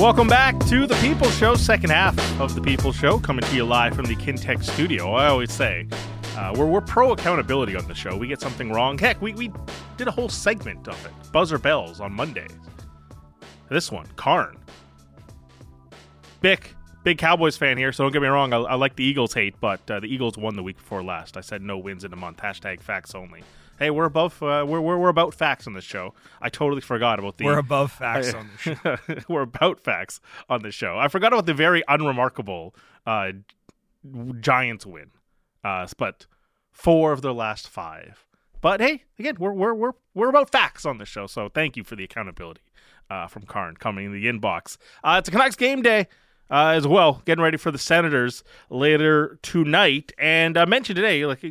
Welcome 0.00 0.28
back 0.28 0.58
to 0.60 0.86
the 0.86 0.94
People 0.94 1.28
Show, 1.28 1.56
second 1.56 1.90
half 1.90 2.18
of 2.40 2.54
the 2.54 2.62
People 2.62 2.90
Show, 2.90 3.18
coming 3.18 3.44
to 3.44 3.54
you 3.54 3.66
live 3.66 3.94
from 3.94 4.06
the 4.06 4.16
Kintec 4.16 4.64
studio. 4.64 5.12
I 5.12 5.26
always 5.26 5.52
say 5.52 5.86
uh, 6.38 6.54
we're, 6.56 6.64
we're 6.64 6.80
pro 6.80 7.12
accountability 7.12 7.76
on 7.76 7.86
the 7.86 7.94
show. 7.94 8.16
We 8.16 8.26
get 8.26 8.40
something 8.40 8.72
wrong. 8.72 8.96
Heck, 8.96 9.20
we, 9.20 9.34
we 9.34 9.52
did 9.98 10.08
a 10.08 10.10
whole 10.10 10.30
segment 10.30 10.88
of 10.88 11.04
it 11.04 11.12
buzzer 11.32 11.58
bells 11.58 12.00
on 12.00 12.12
Mondays. 12.12 12.50
This 13.68 13.92
one, 13.92 14.06
Karn. 14.16 14.56
Bik, 16.42 16.68
big 17.04 17.18
Cowboys 17.18 17.58
fan 17.58 17.76
here, 17.76 17.92
so 17.92 18.04
don't 18.04 18.12
get 18.12 18.22
me 18.22 18.28
wrong. 18.28 18.54
I, 18.54 18.56
I 18.56 18.74
like 18.76 18.96
the 18.96 19.04
Eagles 19.04 19.34
hate, 19.34 19.54
but 19.60 19.82
uh, 19.90 20.00
the 20.00 20.06
Eagles 20.06 20.38
won 20.38 20.56
the 20.56 20.62
week 20.62 20.78
before 20.78 21.02
last. 21.02 21.36
I 21.36 21.42
said 21.42 21.60
no 21.60 21.76
wins 21.76 22.04
in 22.04 22.12
a 22.14 22.16
month. 22.16 22.38
Hashtag 22.38 22.80
facts 22.80 23.14
only. 23.14 23.42
Hey, 23.80 23.88
we're 23.88 24.04
above. 24.04 24.42
Uh, 24.42 24.66
we're, 24.68 24.82
we're 24.82 24.98
we're 24.98 25.08
about 25.08 25.32
facts 25.32 25.66
on 25.66 25.72
this 25.72 25.84
show. 25.84 26.12
I 26.42 26.50
totally 26.50 26.82
forgot 26.82 27.18
about 27.18 27.38
the. 27.38 27.46
We're 27.46 27.56
above 27.56 27.90
facts 27.90 28.34
on 28.34 28.50
the 28.52 28.74
show. 28.74 29.22
we're 29.28 29.40
about 29.40 29.80
facts 29.80 30.20
on 30.50 30.60
the 30.60 30.70
show. 30.70 30.98
I 30.98 31.08
forgot 31.08 31.32
about 31.32 31.46
the 31.46 31.54
very 31.54 31.82
unremarkable 31.88 32.74
uh, 33.06 33.32
Giants 34.38 34.84
win, 34.84 35.12
uh, 35.64 35.86
but 35.96 36.26
four 36.70 37.12
of 37.12 37.22
their 37.22 37.32
last 37.32 37.70
five. 37.70 38.26
But 38.60 38.82
hey, 38.82 39.04
again, 39.18 39.36
we're 39.38 39.54
we're 39.54 39.72
we're 39.72 39.92
we're 40.12 40.28
about 40.28 40.50
facts 40.50 40.84
on 40.84 40.98
this 40.98 41.08
show. 41.08 41.26
So 41.26 41.48
thank 41.48 41.74
you 41.78 41.82
for 41.82 41.96
the 41.96 42.04
accountability 42.04 42.60
uh, 43.08 43.28
from 43.28 43.44
Karn 43.44 43.78
coming 43.78 44.04
in 44.04 44.12
the 44.12 44.26
inbox. 44.26 44.76
Uh, 45.02 45.16
it's 45.20 45.28
a 45.30 45.32
Canucks 45.32 45.56
game 45.56 45.80
day. 45.80 46.06
Uh, 46.52 46.72
as 46.74 46.84
well, 46.84 47.22
getting 47.26 47.44
ready 47.44 47.56
for 47.56 47.70
the 47.70 47.78
Senators 47.78 48.42
later 48.70 49.38
tonight, 49.40 50.10
and 50.18 50.58
I 50.58 50.64
mentioned 50.64 50.96
today, 50.96 51.24
like 51.24 51.44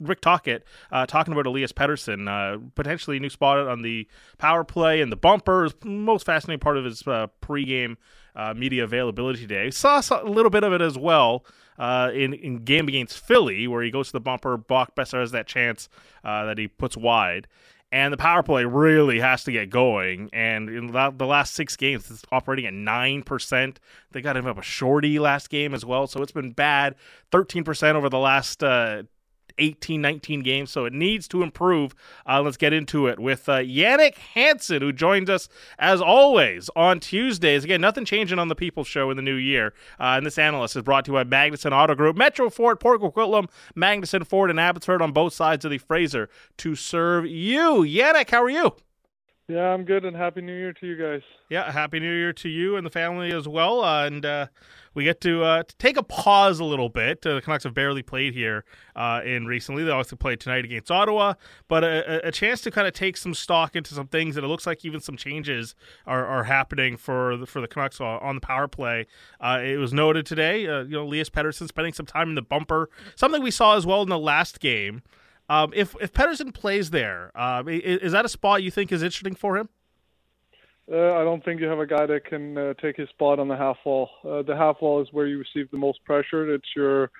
Rick 0.00 0.20
Tocchet 0.20 0.64
uh, 0.90 1.06
talking 1.06 1.32
about 1.32 1.46
Elias 1.46 1.72
Pettersson, 1.72 2.28
uh, 2.28 2.58
potentially 2.74 3.18
a 3.18 3.20
new 3.20 3.30
spot 3.30 3.58
on 3.58 3.82
the 3.82 4.08
power 4.38 4.64
play 4.64 5.00
and 5.00 5.12
the 5.12 5.16
bumper. 5.16 5.66
is 5.66 5.74
most 5.84 6.26
fascinating 6.26 6.60
part 6.60 6.76
of 6.76 6.84
his 6.84 7.06
uh, 7.06 7.28
pregame 7.42 7.96
uh, 8.34 8.54
media 8.54 8.84
availability 8.84 9.40
today. 9.40 9.70
Saw, 9.70 10.02
a 10.10 10.24
little 10.24 10.50
bit 10.50 10.64
of 10.64 10.72
it 10.72 10.80
as 10.80 10.96
well 10.96 11.44
uh, 11.78 12.10
in 12.14 12.34
in 12.34 12.64
game 12.64 12.88
against 12.88 13.18
Philly, 13.18 13.66
where 13.66 13.82
he 13.82 13.90
goes 13.90 14.08
to 14.08 14.12
the 14.12 14.20
bumper. 14.20 14.56
Brock 14.56 14.94
Boeser 14.94 15.20
has 15.20 15.32
that 15.32 15.46
chance 15.46 15.88
uh, 16.24 16.44
that 16.46 16.58
he 16.58 16.68
puts 16.68 16.96
wide. 16.96 17.46
And 17.92 18.12
the 18.12 18.16
power 18.16 18.44
play 18.44 18.64
really 18.64 19.18
has 19.18 19.42
to 19.44 19.52
get 19.52 19.68
going. 19.68 20.30
And 20.32 20.68
in 20.68 20.92
the 20.92 21.26
last 21.26 21.54
six 21.54 21.76
games, 21.76 22.08
it's 22.08 22.22
operating 22.30 22.66
at 22.66 22.72
9%. 22.72 23.76
They 24.12 24.20
got 24.20 24.36
him 24.36 24.46
up 24.46 24.58
a 24.58 24.62
shorty 24.62 25.18
last 25.18 25.50
game 25.50 25.74
as 25.74 25.84
well. 25.84 26.06
So 26.06 26.22
it's 26.22 26.30
been 26.30 26.52
bad. 26.52 26.94
13% 27.32 27.94
over 27.94 28.08
the 28.08 28.18
last 28.18 28.62
18, 29.60 30.00
19 30.00 30.40
games, 30.40 30.70
so 30.70 30.84
it 30.84 30.92
needs 30.92 31.28
to 31.28 31.42
improve. 31.42 31.94
Uh, 32.26 32.42
let's 32.42 32.56
get 32.56 32.72
into 32.72 33.06
it 33.06 33.20
with 33.20 33.48
uh, 33.48 33.58
Jannik 33.58 34.16
Hansen, 34.16 34.82
who 34.82 34.92
joins 34.92 35.30
us 35.30 35.48
as 35.78 36.00
always 36.00 36.68
on 36.74 36.98
Tuesdays. 36.98 37.62
Again, 37.62 37.80
nothing 37.80 38.04
changing 38.04 38.38
on 38.38 38.48
the 38.48 38.54
People 38.54 38.82
Show 38.84 39.10
in 39.10 39.16
the 39.16 39.22
new 39.22 39.34
year. 39.34 39.74
Uh, 39.98 40.16
and 40.16 40.26
this 40.26 40.38
analyst 40.38 40.74
is 40.76 40.82
brought 40.82 41.04
to 41.04 41.12
you 41.12 41.22
by 41.22 41.24
Magnuson 41.24 41.72
Auto 41.72 41.94
Group, 41.94 42.16
Metro 42.16 42.50
Ford, 42.50 42.80
Port 42.80 43.00
Coquitlam, 43.00 43.48
Magnuson 43.76 44.26
Ford, 44.26 44.50
and 44.50 44.58
Abbotsford 44.58 45.02
on 45.02 45.12
both 45.12 45.32
sides 45.32 45.64
of 45.64 45.70
the 45.70 45.78
Fraser 45.78 46.28
to 46.56 46.74
serve 46.74 47.26
you. 47.26 47.84
Jannik, 47.86 48.30
how 48.30 48.42
are 48.42 48.50
you? 48.50 48.74
Yeah, 49.50 49.72
I'm 49.72 49.84
good, 49.84 50.04
and 50.04 50.16
happy 50.16 50.42
New 50.42 50.56
Year 50.56 50.72
to 50.72 50.86
you 50.86 50.96
guys. 50.96 51.22
Yeah, 51.48 51.72
happy 51.72 51.98
New 51.98 52.12
Year 52.12 52.32
to 52.34 52.48
you 52.48 52.76
and 52.76 52.86
the 52.86 52.90
family 52.90 53.32
as 53.32 53.48
well. 53.48 53.82
Uh, 53.82 54.06
and 54.06 54.24
uh, 54.24 54.46
we 54.94 55.04
get 55.04 55.20
to, 55.22 55.42
uh, 55.42 55.62
to 55.62 55.76
take 55.76 55.96
a 55.96 56.02
pause 56.02 56.60
a 56.60 56.64
little 56.64 56.88
bit. 56.88 57.24
Uh, 57.24 57.36
the 57.36 57.42
Canucks 57.42 57.64
have 57.64 57.74
barely 57.74 58.02
played 58.02 58.34
here 58.34 58.64
uh, 58.96 59.20
in 59.24 59.46
recently. 59.46 59.84
They 59.84 59.90
also 59.90 60.16
played 60.16 60.40
tonight 60.40 60.64
against 60.64 60.90
Ottawa, 60.90 61.34
but 61.68 61.84
a, 61.84 62.26
a, 62.26 62.32
chance 62.32 62.60
to 62.62 62.70
kind 62.70 62.88
of 62.88 62.94
take 62.94 63.16
some 63.16 63.34
stock 63.34 63.76
into 63.76 63.94
some 63.94 64.08
things. 64.08 64.36
And 64.36 64.44
it 64.44 64.48
looks 64.48 64.66
like 64.66 64.84
even 64.84 65.00
some 65.00 65.16
changes 65.16 65.74
are, 66.06 66.26
are 66.26 66.44
happening 66.44 66.96
for 66.96 67.36
the, 67.36 67.46
for 67.46 67.60
the 67.60 67.68
Canucks 67.68 68.00
on 68.00 68.34
the 68.34 68.40
power 68.40 68.68
play. 68.68 69.06
Uh, 69.40 69.60
it 69.62 69.76
was 69.76 69.92
noted 69.92 70.26
today. 70.26 70.62
you 70.62 70.88
know, 70.88 71.02
Elias 71.02 71.30
Pettersson 71.30 71.68
spending 71.68 71.92
some 71.92 72.06
time 72.06 72.30
in 72.30 72.34
the 72.34 72.42
bumper, 72.42 72.90
something 73.14 73.42
we 73.42 73.50
saw 73.50 73.76
as 73.76 73.86
well 73.86 74.02
in 74.02 74.08
the 74.08 74.18
last 74.18 74.60
game. 74.60 75.02
Um, 75.50 75.72
if 75.74 75.96
if 76.00 76.12
Pettersson 76.12 76.54
plays 76.54 76.90
there, 76.90 77.32
uh, 77.34 77.64
is, 77.66 77.98
is, 78.02 78.12
that 78.12 78.24
a 78.24 78.28
spot 78.28 78.62
you 78.62 78.70
think 78.70 78.92
is 78.92 79.02
interesting 79.02 79.34
for 79.34 79.56
him? 79.56 79.68
Uh, 80.92 81.14
I 81.14 81.22
don't 81.22 81.44
think 81.44 81.60
you 81.60 81.68
have 81.68 81.78
a 81.78 81.86
guy 81.86 82.04
that 82.06 82.24
can 82.24 82.58
uh, 82.58 82.74
take 82.82 82.96
his 82.96 83.08
spot 83.10 83.38
on 83.38 83.46
the 83.46 83.56
half 83.56 83.76
wall. 83.84 84.10
Uh, 84.24 84.42
the 84.42 84.56
half 84.56 84.80
wall 84.80 85.00
is 85.00 85.08
where 85.12 85.26
you 85.26 85.38
receive 85.38 85.70
the 85.70 85.78
most 85.78 86.04
pressure. 86.04 86.52
It's 86.52 86.66
your 86.74 87.10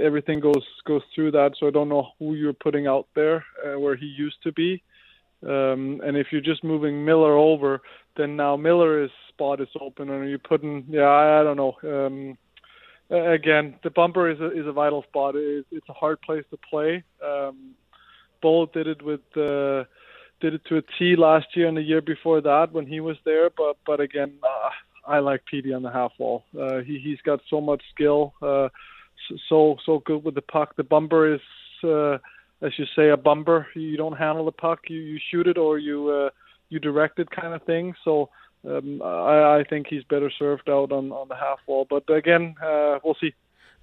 everything 0.00 0.40
goes 0.40 0.64
goes 0.84 1.02
through 1.14 1.30
that. 1.32 1.52
So 1.60 1.68
I 1.68 1.70
don't 1.70 1.88
know 1.88 2.08
who 2.18 2.34
you're 2.34 2.52
putting 2.52 2.88
out 2.88 3.06
there 3.14 3.44
uh, 3.64 3.78
where 3.78 3.94
he 3.94 4.06
used 4.06 4.42
to 4.42 4.52
be. 4.52 4.82
Um, 5.46 6.00
and 6.04 6.16
if 6.16 6.28
you're 6.32 6.40
just 6.40 6.64
moving 6.64 7.04
Miller 7.04 7.36
over, 7.36 7.82
then 8.16 8.34
now 8.34 8.56
Miller's 8.56 9.10
spot 9.28 9.60
is 9.60 9.68
open, 9.80 10.10
and 10.10 10.28
you're 10.28 10.38
putting 10.38 10.84
yeah 10.88 11.02
I, 11.02 11.40
I 11.40 11.44
don't 11.44 11.56
know. 11.56 11.76
Um, 11.84 12.38
again, 13.10 13.76
the 13.84 13.90
bumper 13.90 14.28
is 14.28 14.40
a, 14.40 14.50
is 14.58 14.66
a 14.66 14.72
vital 14.72 15.04
spot. 15.04 15.36
It, 15.36 15.66
it's 15.70 15.88
a 15.88 15.92
hard 15.92 16.20
place 16.22 16.44
to 16.50 16.56
play. 16.68 17.04
Um, 17.24 17.74
Bull 18.42 18.66
did 18.66 18.88
it 18.88 19.02
with 19.02 19.20
uh, 19.36 19.84
did 20.44 20.52
it 20.52 20.64
to 20.66 20.76
a 20.76 20.82
T 20.98 21.16
last 21.16 21.46
year 21.54 21.68
and 21.68 21.76
the 21.76 21.82
year 21.82 22.02
before 22.02 22.42
that 22.42 22.70
when 22.72 22.86
he 22.86 23.00
was 23.00 23.16
there. 23.24 23.48
But 23.48 23.78
but 23.86 23.98
again, 23.98 24.34
uh, 24.42 24.70
I 25.06 25.20
like 25.20 25.42
Petey 25.50 25.72
on 25.72 25.82
the 25.82 25.90
half 25.90 26.12
wall. 26.18 26.44
Uh, 26.58 26.80
he 26.80 26.98
he's 26.98 27.20
got 27.22 27.40
so 27.48 27.62
much 27.62 27.82
skill, 27.94 28.34
uh, 28.42 28.68
so 29.48 29.76
so 29.86 30.02
good 30.04 30.22
with 30.22 30.34
the 30.34 30.42
puck. 30.42 30.76
The 30.76 30.84
bumper 30.84 31.34
is, 31.34 31.40
uh, 31.82 32.18
as 32.60 32.72
you 32.76 32.84
say, 32.94 33.08
a 33.08 33.16
bumper. 33.16 33.66
You 33.74 33.96
don't 33.96 34.18
handle 34.18 34.44
the 34.44 34.52
puck. 34.52 34.80
You 34.88 35.00
you 35.00 35.18
shoot 35.30 35.46
it 35.46 35.56
or 35.56 35.78
you 35.78 36.10
uh, 36.10 36.30
you 36.68 36.78
direct 36.78 37.18
it 37.18 37.30
kind 37.30 37.54
of 37.54 37.62
thing. 37.62 37.94
So 38.04 38.28
um, 38.68 39.00
I, 39.02 39.60
I 39.60 39.64
think 39.70 39.86
he's 39.88 40.04
better 40.04 40.30
served 40.38 40.68
out 40.68 40.92
on, 40.92 41.10
on 41.10 41.28
the 41.28 41.36
half 41.36 41.60
wall. 41.66 41.86
But 41.88 42.04
again, 42.10 42.54
uh, 42.62 42.98
we'll 43.02 43.16
see. 43.18 43.32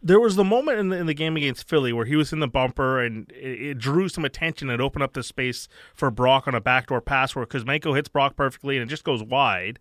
There 0.03 0.19
was 0.19 0.35
the 0.35 0.43
moment 0.43 0.79
in 0.79 0.89
the, 0.89 0.97
in 0.97 1.05
the 1.05 1.13
game 1.13 1.37
against 1.37 1.67
Philly 1.69 1.93
where 1.93 2.05
he 2.05 2.15
was 2.15 2.33
in 2.33 2.39
the 2.39 2.47
bumper 2.47 2.99
and 2.99 3.31
it, 3.31 3.61
it 3.61 3.77
drew 3.77 4.09
some 4.09 4.25
attention 4.25 4.69
and 4.69 4.81
opened 4.81 5.03
up 5.03 5.13
the 5.13 5.21
space 5.21 5.67
for 5.93 6.09
Brock 6.09 6.47
on 6.47 6.55
a 6.55 6.61
backdoor 6.61 7.01
pass 7.01 7.35
where 7.35 7.45
Kuzmenko 7.45 7.95
hits 7.95 8.09
Brock 8.09 8.35
perfectly 8.35 8.77
and 8.77 8.83
it 8.83 8.89
just 8.89 9.03
goes 9.03 9.21
wide. 9.21 9.79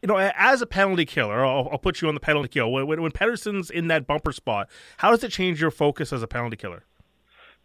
You 0.00 0.06
know, 0.06 0.16
as 0.16 0.62
a 0.62 0.66
penalty 0.66 1.04
killer, 1.04 1.44
I'll, 1.44 1.68
I'll 1.70 1.78
put 1.78 2.00
you 2.00 2.08
on 2.08 2.14
the 2.14 2.20
penalty 2.20 2.48
kill. 2.48 2.70
When, 2.72 2.86
when 2.86 3.12
Pettersson's 3.12 3.68
in 3.68 3.88
that 3.88 4.06
bumper 4.06 4.32
spot, 4.32 4.70
how 4.98 5.10
does 5.10 5.22
it 5.24 5.32
change 5.32 5.60
your 5.60 5.70
focus 5.70 6.12
as 6.12 6.22
a 6.22 6.28
penalty 6.28 6.56
killer? 6.56 6.84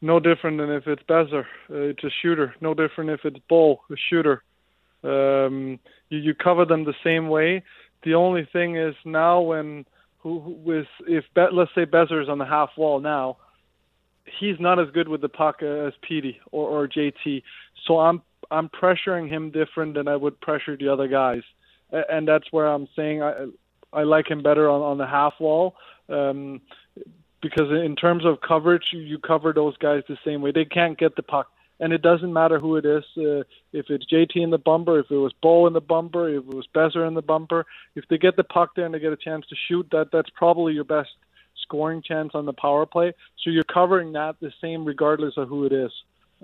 No 0.02 0.20
different 0.20 0.58
than 0.58 0.70
if 0.70 0.86
it's 0.88 1.04
Boeser, 1.04 1.46
Uh, 1.70 1.76
it's 1.76 2.04
a 2.04 2.10
shooter. 2.22 2.54
No 2.60 2.74
different 2.74 3.12
if 3.12 3.24
it's 3.24 3.38
Bull, 3.48 3.82
a 3.90 3.96
shooter. 4.10 4.44
Um, 5.04 5.80
you, 6.10 6.20
you 6.20 6.34
cover 6.34 6.66
them 6.66 6.84
the 6.84 6.96
same 7.04 7.30
way. 7.30 7.64
The 8.04 8.16
only 8.16 8.46
thing 8.52 8.76
is 8.76 8.96
now 9.06 9.40
when 9.40 9.86
who, 10.24 10.58
is 10.68 10.88
if 11.06 11.26
Be- 11.36 11.48
let's 11.52 11.72
say 11.76 11.86
Boeser's 11.86 12.30
on 12.30 12.38
the 12.38 12.46
half 12.46 12.70
wall 12.78 13.02
now, 13.02 13.38
he's 14.40 14.56
not 14.60 14.80
as 14.80 14.90
good 14.94 15.10
with 15.10 15.22
the 15.22 15.30
puck 15.30 15.62
as 15.62 15.94
Petey 16.02 16.40
or, 16.52 16.70
or 16.70 16.88
JT. 16.88 17.44
So 17.86 18.00
I'm 18.00 18.22
I'm 18.50 18.70
pressuring 18.70 19.30
him 19.30 19.52
different 19.52 19.96
than 19.96 20.08
I 20.08 20.16
would 20.16 20.40
pressure 20.40 20.78
the 20.78 20.88
other 20.88 21.08
guys, 21.08 21.42
and 21.92 22.28
that's 22.28 22.52
where 22.52 22.68
I'm 22.68 22.88
saying 22.96 23.22
I 23.22 23.48
I 23.92 24.04
like 24.04 24.32
him 24.32 24.42
better 24.42 24.70
on, 24.70 24.82
on 24.82 24.98
the 24.98 25.06
half 25.06 25.34
wall. 25.40 25.76
Um, 26.10 26.62
because 27.42 27.70
in 27.72 27.96
terms 27.98 28.26
of 28.26 28.40
coverage, 28.40 28.86
you, 28.94 29.02
you 29.02 29.20
cover 29.20 29.52
those 29.52 29.76
guys 29.78 30.02
the 30.08 30.18
same 30.26 30.42
way. 30.42 30.54
They 30.54 30.64
can't 30.64 30.98
get 30.98 31.18
the 31.18 31.24
puck 31.24 31.50
and 31.80 31.94
it 31.94 32.02
doesn't 32.02 32.34
matter 32.34 32.60
who 32.60 32.76
it 32.76 32.86
is. 32.86 33.04
Uh, 33.18 33.44
if 33.72 33.90
it's 33.90 34.06
JT 34.06 34.36
in 34.36 34.52
the 34.52 34.58
bumper, 34.58 35.00
if 35.00 35.10
it 35.10 35.16
was 35.16 35.34
Bo 35.42 35.68
in 35.68 35.74
the 35.74 35.82
bumper, 35.82 36.30
if 36.30 36.44
it 36.44 36.54
was 36.54 36.68
Boeser 36.74 37.08
in 37.08 37.14
the 37.14 37.22
bumper, 37.22 37.66
if 37.96 38.06
they 38.10 38.18
get 38.18 38.36
the 38.36 38.44
puck 38.44 38.72
there 38.76 38.86
and 38.86 38.94
they 38.94 39.00
get 39.00 39.14
a 39.14 39.18
chance 39.18 39.46
to 39.48 39.56
shoot, 39.68 39.88
that 39.92 40.10
that's 40.12 40.30
probably 40.36 40.74
your 40.74 40.84
best 40.84 41.10
scoring 41.62 42.02
chance 42.02 42.32
on 42.34 42.46
the 42.46 42.54
power 42.54 42.86
play. 42.86 43.14
So 43.44 43.50
you're 43.50 43.64
covering 43.64 44.14
that 44.14 44.36
the 44.40 44.52
same 44.62 44.86
regardless 44.86 45.36
of 45.38 45.50
who 45.50 45.66
it 45.66 45.74
is. 45.74 45.92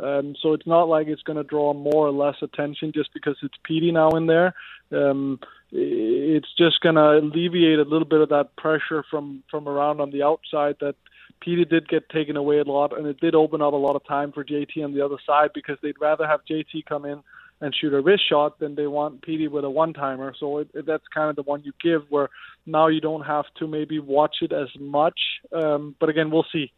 Um, 0.02 0.36
so 0.42 0.54
it's 0.54 0.66
not 0.66 0.88
like 0.88 1.08
it's 1.08 1.24
going 1.24 1.38
to 1.38 1.44
draw 1.44 1.74
more 1.74 2.08
or 2.08 2.12
less 2.12 2.36
attention 2.42 2.94
just 2.94 3.14
because 3.14 3.36
it's 3.44 3.58
Petey 3.64 3.92
now 3.92 4.12
in 4.12 4.28
there. 4.28 4.54
Um, 4.92 5.40
it's 5.72 6.48
just 6.58 6.80
going 6.82 6.96
to 6.96 7.20
alleviate 7.20 7.80
a 7.80 7.84
little 7.84 8.08
bit 8.08 8.22
of 8.22 8.30
that 8.30 8.56
pressure 8.56 9.04
from 9.10 9.44
from 9.52 9.68
around 9.68 10.00
on 10.00 10.12
the 10.12 10.24
outside 10.24 10.78
that 10.80 10.96
Petey 11.42 11.66
did 11.66 11.88
get 11.88 12.10
taken 12.10 12.38
away 12.38 12.60
a 12.60 12.64
lot, 12.64 12.98
and 12.98 13.08
it 13.08 13.20
did 13.20 13.36
open 13.36 13.62
up 13.62 13.74
a 13.74 13.78
lot 13.78 13.96
of 13.96 14.06
time 14.06 14.32
for 14.32 14.44
JT 14.44 14.84
on 14.84 14.94
the 14.94 15.04
other 15.04 15.18
side 15.26 15.52
because 15.54 15.78
they'd 15.82 16.00
rather 16.00 16.28
have 16.28 16.42
JT 16.50 16.86
come 16.86 17.06
in 17.06 17.22
and 17.62 17.76
shoot 17.76 17.94
a 17.94 18.02
wrist 18.02 18.24
shot 18.28 18.60
than 18.60 18.76
they 18.76 18.88
want 18.88 19.22
Petey 19.22 19.48
with 19.48 19.66
a 19.66 19.70
one 19.70 19.94
timer. 19.94 20.34
So 20.40 20.60
it, 20.60 20.70
it, 20.74 20.86
that's 20.86 21.04
kind 21.14 21.30
of 21.30 21.36
the 21.36 21.44
one 21.44 21.64
you 21.64 21.74
give 21.82 22.04
where 22.10 22.30
now 22.66 22.88
you 22.88 23.02
don't 23.02 23.26
have 23.26 23.46
to 23.60 23.68
maybe 23.68 24.00
watch 24.00 24.38
it 24.42 24.54
as 24.54 24.70
much. 24.80 25.20
Um, 25.54 25.96
but 26.00 26.10
again, 26.10 26.32
we'll 26.32 26.46
see 26.52 26.72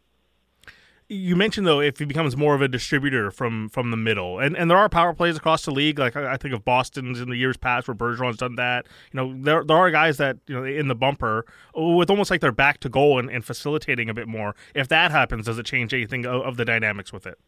you 1.12 1.36
mentioned 1.36 1.66
though 1.66 1.80
if 1.80 1.98
he 1.98 2.04
becomes 2.04 2.36
more 2.36 2.54
of 2.54 2.62
a 2.62 2.68
distributor 2.68 3.30
from 3.30 3.68
from 3.68 3.90
the 3.90 3.96
middle, 3.96 4.38
and 4.38 4.56
and 4.56 4.70
there 4.70 4.78
are 4.78 4.88
power 4.88 5.12
plays 5.12 5.36
across 5.36 5.64
the 5.64 5.70
league. 5.70 5.98
Like 5.98 6.16
I, 6.16 6.36
think 6.36 6.54
of 6.54 6.64
Boston's 6.64 7.20
in 7.20 7.28
the 7.28 7.36
years 7.36 7.56
past 7.56 7.88
where 7.88 7.94
Bergeron's 7.94 8.38
done 8.38 8.56
that. 8.56 8.86
You 9.12 9.18
know, 9.18 9.42
there 9.42 9.64
there 9.64 9.76
are 9.76 9.90
guys 9.90 10.16
that 10.16 10.38
you 10.46 10.54
know 10.54 10.64
in 10.64 10.88
the 10.88 10.94
bumper 10.94 11.44
with 11.74 12.10
almost 12.10 12.30
like 12.30 12.40
they're 12.40 12.52
back 12.52 12.80
to 12.80 12.88
goal 12.88 13.18
and, 13.18 13.30
and 13.30 13.44
facilitating 13.44 14.08
a 14.08 14.14
bit 14.14 14.28
more. 14.28 14.54
If 14.74 14.88
that 14.88 15.10
happens, 15.10 15.46
does 15.46 15.58
it 15.58 15.66
change 15.66 15.92
anything 15.92 16.26
of, 16.26 16.42
of 16.42 16.56
the 16.56 16.64
dynamics 16.64 17.12
with 17.12 17.26
it? 17.26 17.38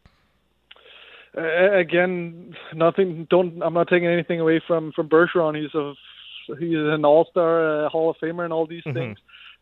Uh, 1.37 1.73
again, 1.73 2.55
nothing. 2.73 3.27
Don't. 3.29 3.61
I'm 3.61 3.73
not 3.73 3.87
taking 3.89 4.07
anything 4.07 4.39
away 4.39 4.61
from 4.65 4.91
from 4.93 5.09
Bergeron. 5.09 5.61
He's 5.61 5.73
a 5.73 5.93
he's 6.59 6.77
an 6.77 7.03
All 7.03 7.27
Star, 7.31 7.85
uh, 7.85 7.89
Hall 7.89 8.09
of 8.09 8.17
Famer, 8.21 8.43
and 8.43 8.53
all 8.53 8.67
these 8.67 8.83
mm-hmm. 8.83 8.97
things. 8.97 9.19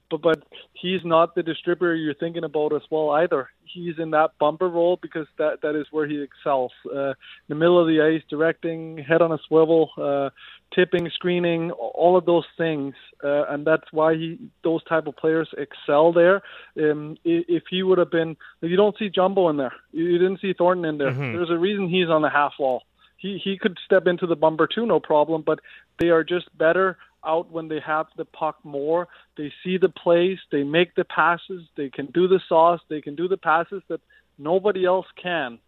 But 0.10 0.22
but 0.22 0.44
he's 0.74 1.02
not 1.04 1.36
the 1.36 1.44
distributor 1.44 1.96
you're 1.96 2.14
thinking 2.14 2.44
about 2.44 2.74
as 2.74 2.82
well 2.90 3.10
either. 3.12 3.50
He's 3.66 3.98
in 3.98 4.12
that 4.12 4.32
bumper 4.40 4.70
role 4.70 5.00
because 5.02 5.28
that 5.38 5.62
that 5.62 5.76
is 5.76 5.88
where 5.92 6.08
he 6.08 6.22
excels. 6.22 6.72
Uh, 6.86 7.10
in 7.10 7.16
the 7.50 7.56
middle 7.56 7.80
of 7.80 7.88
the 7.88 8.02
ice, 8.02 8.22
directing, 8.30 9.00
head 9.00 9.22
on 9.22 9.32
a 9.32 9.40
swivel, 9.48 9.90
uh, 9.98 10.30
tipping, 10.76 11.10
screening, 11.14 11.72
all 11.72 12.16
of 12.16 12.26
those 12.26 12.46
things, 12.58 12.94
uh, 13.24 13.46
and 13.50 13.66
that's 13.66 13.92
why 13.92 14.14
he 14.14 14.38
those 14.64 14.84
type 14.84 15.08
of 15.08 15.16
players 15.16 15.50
excel 15.58 16.14
there. 16.14 16.42
Um, 16.78 17.18
if 17.24 17.64
he 17.70 17.82
would 17.82 17.98
have 17.98 18.12
been, 18.12 18.38
you 18.62 18.76
don't 18.76 18.98
see 18.98 19.10
Jumbo 19.10 19.50
in 19.50 19.58
there, 19.58 19.74
you 19.92 20.20
didn't 20.20 20.42
see 20.42 20.54
Thornton 20.54 20.86
in 20.86 20.98
there. 20.98 21.12
Mm-hmm. 21.12 21.34
There's 21.38 21.50
a 21.50 21.58
reason 21.58 21.90
he's 21.90 22.10
on 22.10 22.22
the 22.22 22.30
half 22.30 22.54
wall. 22.60 22.84
He 23.18 23.40
he 23.44 23.58
could 23.58 23.78
step 23.86 24.06
into 24.06 24.28
the 24.28 24.36
bumper 24.36 24.68
too, 24.68 24.86
no 24.86 25.00
problem. 25.00 25.44
But 25.44 25.60
they 26.00 26.10
are 26.10 26.24
just 26.24 26.56
better 26.58 26.98
out 27.26 27.52
when 27.52 27.68
they 27.68 27.80
have 27.86 28.08
the 28.18 28.26
puck 28.26 28.58
more. 28.64 29.08
They 29.38 29.52
see 29.64 29.78
the 29.78 29.90
plays, 29.90 30.40
they 30.52 30.64
make 30.64 30.96
the 30.96 31.06
passes, 31.06 31.64
they 31.76 31.90
can 31.90 32.08
do 32.08 32.28
the 32.28 32.40
sauce, 32.48 32.82
they 32.90 33.02
can 33.02 33.16
do 33.16 33.28
the 33.28 33.38
passes 33.38 33.82
that 33.90 34.02
nobody 34.38 34.86
else 34.86 35.08
can. 35.22 35.60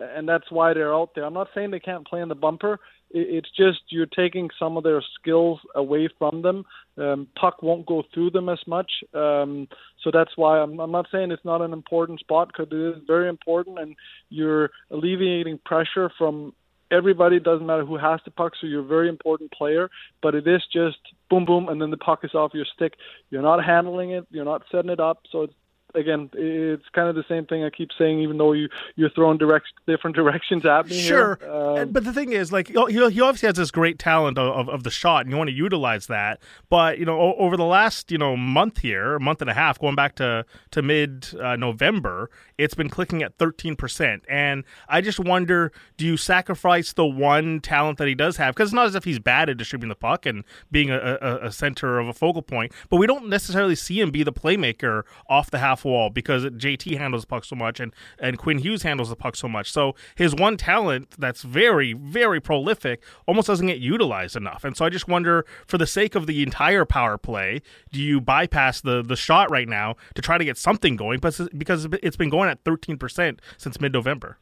And 0.00 0.28
that's 0.28 0.50
why 0.50 0.74
they're 0.74 0.94
out 0.94 1.14
there. 1.14 1.24
I'm 1.24 1.34
not 1.34 1.48
saying 1.54 1.70
they 1.70 1.78
can't 1.78 2.06
play 2.06 2.22
in 2.22 2.28
the 2.28 2.34
bumper. 2.34 2.80
It's 3.10 3.50
just 3.56 3.80
you're 3.90 4.06
taking 4.06 4.48
some 4.58 4.76
of 4.76 4.84
their 4.84 5.02
skills 5.20 5.60
away 5.74 6.08
from 6.18 6.42
them. 6.42 6.64
Um, 6.96 7.28
puck 7.38 7.62
won't 7.62 7.86
go 7.86 8.02
through 8.12 8.30
them 8.30 8.48
as 8.48 8.58
much. 8.66 8.90
Um, 9.12 9.68
so 10.02 10.10
that's 10.10 10.32
why 10.36 10.58
I'm, 10.58 10.80
I'm 10.80 10.90
not 10.90 11.08
saying 11.12 11.30
it's 11.30 11.44
not 11.44 11.60
an 11.60 11.74
important 11.74 12.20
spot 12.20 12.48
because 12.48 12.72
it 12.72 12.96
is 12.96 13.02
very 13.06 13.28
important, 13.28 13.78
and 13.78 13.94
you're 14.30 14.70
alleviating 14.90 15.60
pressure 15.64 16.10
from 16.16 16.54
everybody 16.92 17.40
doesn't 17.40 17.66
matter 17.66 17.84
who 17.84 17.96
has 17.96 18.20
the 18.24 18.30
puck 18.30 18.52
so 18.60 18.66
you're 18.66 18.80
a 18.80 18.86
very 18.86 19.08
important 19.08 19.50
player 19.50 19.90
but 20.20 20.34
it 20.34 20.46
is 20.46 20.62
just 20.72 20.98
boom 21.30 21.44
boom 21.44 21.68
and 21.68 21.80
then 21.80 21.90
the 21.90 21.96
puck 21.96 22.20
is 22.22 22.34
off 22.34 22.52
your 22.54 22.66
stick. 22.74 22.94
You're 23.30 23.42
not 23.42 23.64
handling 23.64 24.10
it. 24.10 24.26
You're 24.30 24.44
not 24.44 24.62
setting 24.70 24.90
it 24.90 25.00
up 25.00 25.22
so 25.30 25.42
it's 25.42 25.54
again, 25.94 26.30
it's 26.32 26.88
kind 26.92 27.08
of 27.08 27.14
the 27.14 27.24
same 27.28 27.46
thing 27.46 27.64
I 27.64 27.70
keep 27.70 27.90
saying, 27.98 28.20
even 28.20 28.38
though 28.38 28.52
you 28.52 28.68
you're 28.96 29.10
throwing 29.10 29.38
direct 29.38 29.66
different 29.86 30.16
directions 30.22 30.64
at 30.64 30.88
me. 30.88 31.00
Sure, 31.00 31.38
um, 31.50 31.90
but 31.90 32.04
the 32.04 32.12
thing 32.12 32.32
is, 32.32 32.52
like, 32.52 32.68
he, 32.68 32.74
he 32.74 33.20
obviously 33.20 33.46
has 33.46 33.56
this 33.56 33.70
great 33.70 33.98
talent 33.98 34.38
of, 34.38 34.68
of, 34.68 34.68
of, 34.68 34.82
the 34.82 34.90
shot, 34.90 35.22
and 35.22 35.30
you 35.30 35.36
want 35.36 35.48
to 35.48 35.54
utilize 35.56 36.06
that. 36.06 36.40
But 36.68 36.98
you 36.98 37.04
know, 37.04 37.34
over 37.34 37.56
the 37.56 37.64
last 37.64 38.10
you 38.10 38.18
know 38.18 38.36
month 38.36 38.78
here, 38.78 39.18
month 39.18 39.40
and 39.40 39.50
a 39.50 39.54
half, 39.54 39.78
going 39.78 39.94
back 39.94 40.14
to 40.16 40.44
to 40.70 40.82
mid 40.82 41.28
uh, 41.40 41.56
November, 41.56 42.30
it's 42.58 42.74
been 42.74 42.88
clicking 42.88 43.22
at 43.22 43.36
thirteen 43.38 43.76
percent, 43.76 44.24
and 44.28 44.64
I 44.88 45.00
just 45.00 45.20
wonder, 45.20 45.72
do 45.96 46.06
you 46.06 46.16
sacrifice 46.16 46.92
the 46.92 47.06
one 47.06 47.60
talent 47.60 47.98
that 47.98 48.08
he 48.08 48.14
does 48.14 48.36
have? 48.36 48.54
Because 48.54 48.70
it's 48.70 48.74
not 48.74 48.86
as 48.86 48.94
if 48.94 49.04
he's 49.04 49.18
bad 49.18 49.48
at 49.48 49.56
distributing 49.56 49.88
the 49.88 49.94
puck 49.94 50.26
and 50.26 50.44
being 50.70 50.90
a, 50.90 51.18
a, 51.20 51.46
a 51.46 51.52
center 51.52 51.98
of 51.98 52.08
a 52.08 52.12
focal 52.12 52.42
point, 52.42 52.72
but 52.88 52.96
we 52.96 53.06
don't 53.06 53.28
necessarily 53.28 53.74
see 53.74 54.00
him 54.00 54.10
be 54.10 54.22
the 54.22 54.32
playmaker 54.32 55.02
off 55.28 55.50
the 55.50 55.58
half 55.58 55.81
wall 55.84 56.10
because 56.10 56.44
JT 56.44 56.98
handles 56.98 57.22
the 57.22 57.26
puck 57.26 57.44
so 57.44 57.56
much 57.56 57.80
and, 57.80 57.94
and 58.18 58.38
Quinn 58.38 58.58
Hughes 58.58 58.82
handles 58.82 59.08
the 59.08 59.16
puck 59.16 59.36
so 59.36 59.48
much. 59.48 59.70
So 59.70 59.94
his 60.14 60.34
one 60.34 60.56
talent 60.56 61.14
that's 61.18 61.42
very, 61.42 61.92
very 61.92 62.40
prolific 62.40 63.02
almost 63.26 63.46
doesn't 63.46 63.66
get 63.66 63.78
utilized 63.78 64.36
enough. 64.36 64.64
And 64.64 64.76
so 64.76 64.84
I 64.84 64.88
just 64.88 65.08
wonder, 65.08 65.44
for 65.66 65.78
the 65.78 65.86
sake 65.86 66.14
of 66.14 66.26
the 66.26 66.42
entire 66.42 66.84
power 66.84 67.18
play, 67.18 67.62
do 67.90 68.00
you 68.00 68.20
bypass 68.20 68.80
the, 68.80 69.02
the 69.02 69.16
shot 69.16 69.50
right 69.50 69.68
now 69.68 69.96
to 70.14 70.22
try 70.22 70.38
to 70.38 70.44
get 70.44 70.56
something 70.56 70.96
going? 70.96 71.20
But 71.20 71.38
because 71.56 71.86
it's 72.02 72.16
been 72.16 72.30
going 72.30 72.48
at 72.48 72.62
13% 72.64 73.38
since 73.58 73.80
mid 73.80 73.92
November. 73.92 74.38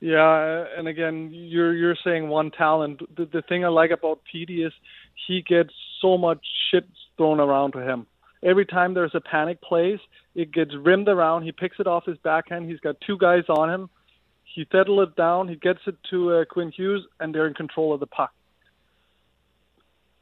Yeah, 0.00 0.64
and 0.76 0.86
again, 0.86 1.30
you're 1.32 1.74
you're 1.74 1.96
saying 2.04 2.28
one 2.28 2.52
talent. 2.52 3.00
The, 3.16 3.24
the 3.26 3.42
thing 3.42 3.64
I 3.64 3.68
like 3.68 3.90
about 3.90 4.20
Petey 4.30 4.62
is 4.62 4.72
he 5.26 5.42
gets 5.42 5.70
so 6.00 6.16
much 6.16 6.38
shit 6.70 6.84
thrown 7.16 7.40
around 7.40 7.72
to 7.72 7.80
him 7.80 8.06
every 8.42 8.66
time 8.66 8.94
there's 8.94 9.14
a 9.14 9.20
panic 9.20 9.60
plays, 9.62 9.98
it 10.38 10.52
gets 10.52 10.70
rimmed 10.72 11.08
around. 11.08 11.42
He 11.42 11.50
picks 11.50 11.80
it 11.80 11.88
off 11.88 12.06
his 12.06 12.16
backhand. 12.18 12.70
He's 12.70 12.78
got 12.78 12.94
two 13.04 13.18
guys 13.18 13.42
on 13.48 13.68
him. 13.68 13.90
He 14.44 14.64
settle 14.70 15.00
it 15.00 15.16
down. 15.16 15.48
He 15.48 15.56
gets 15.56 15.80
it 15.88 15.96
to 16.10 16.32
uh, 16.32 16.44
Quinn 16.44 16.70
Hughes, 16.70 17.04
and 17.18 17.34
they're 17.34 17.48
in 17.48 17.54
control 17.54 17.92
of 17.92 17.98
the 17.98 18.06
puck. 18.06 18.32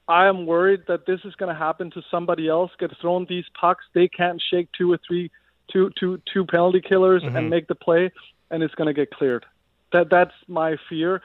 I 0.08 0.26
am 0.26 0.46
worried 0.46 0.84
that 0.88 1.04
this 1.04 1.20
is 1.24 1.34
going 1.34 1.52
to 1.52 1.58
happen 1.58 1.90
to 1.90 2.02
somebody 2.10 2.48
else. 2.48 2.70
Get 2.78 2.92
thrown 2.98 3.26
these 3.28 3.44
pucks. 3.60 3.84
They 3.92 4.08
can't 4.08 4.42
shake 4.50 4.68
two 4.72 4.90
or 4.90 4.98
three, 5.06 5.30
two, 5.70 5.90
two, 6.00 6.22
two 6.32 6.46
penalty 6.46 6.80
killers 6.80 7.22
mm-hmm. 7.22 7.36
and 7.36 7.50
make 7.50 7.68
the 7.68 7.74
play, 7.74 8.10
and 8.50 8.62
it's 8.62 8.74
going 8.74 8.86
to 8.86 8.94
get 8.94 9.10
cleared. 9.10 9.44
That 9.92 10.08
that's 10.08 10.34
my 10.48 10.76
fear. 10.88 11.20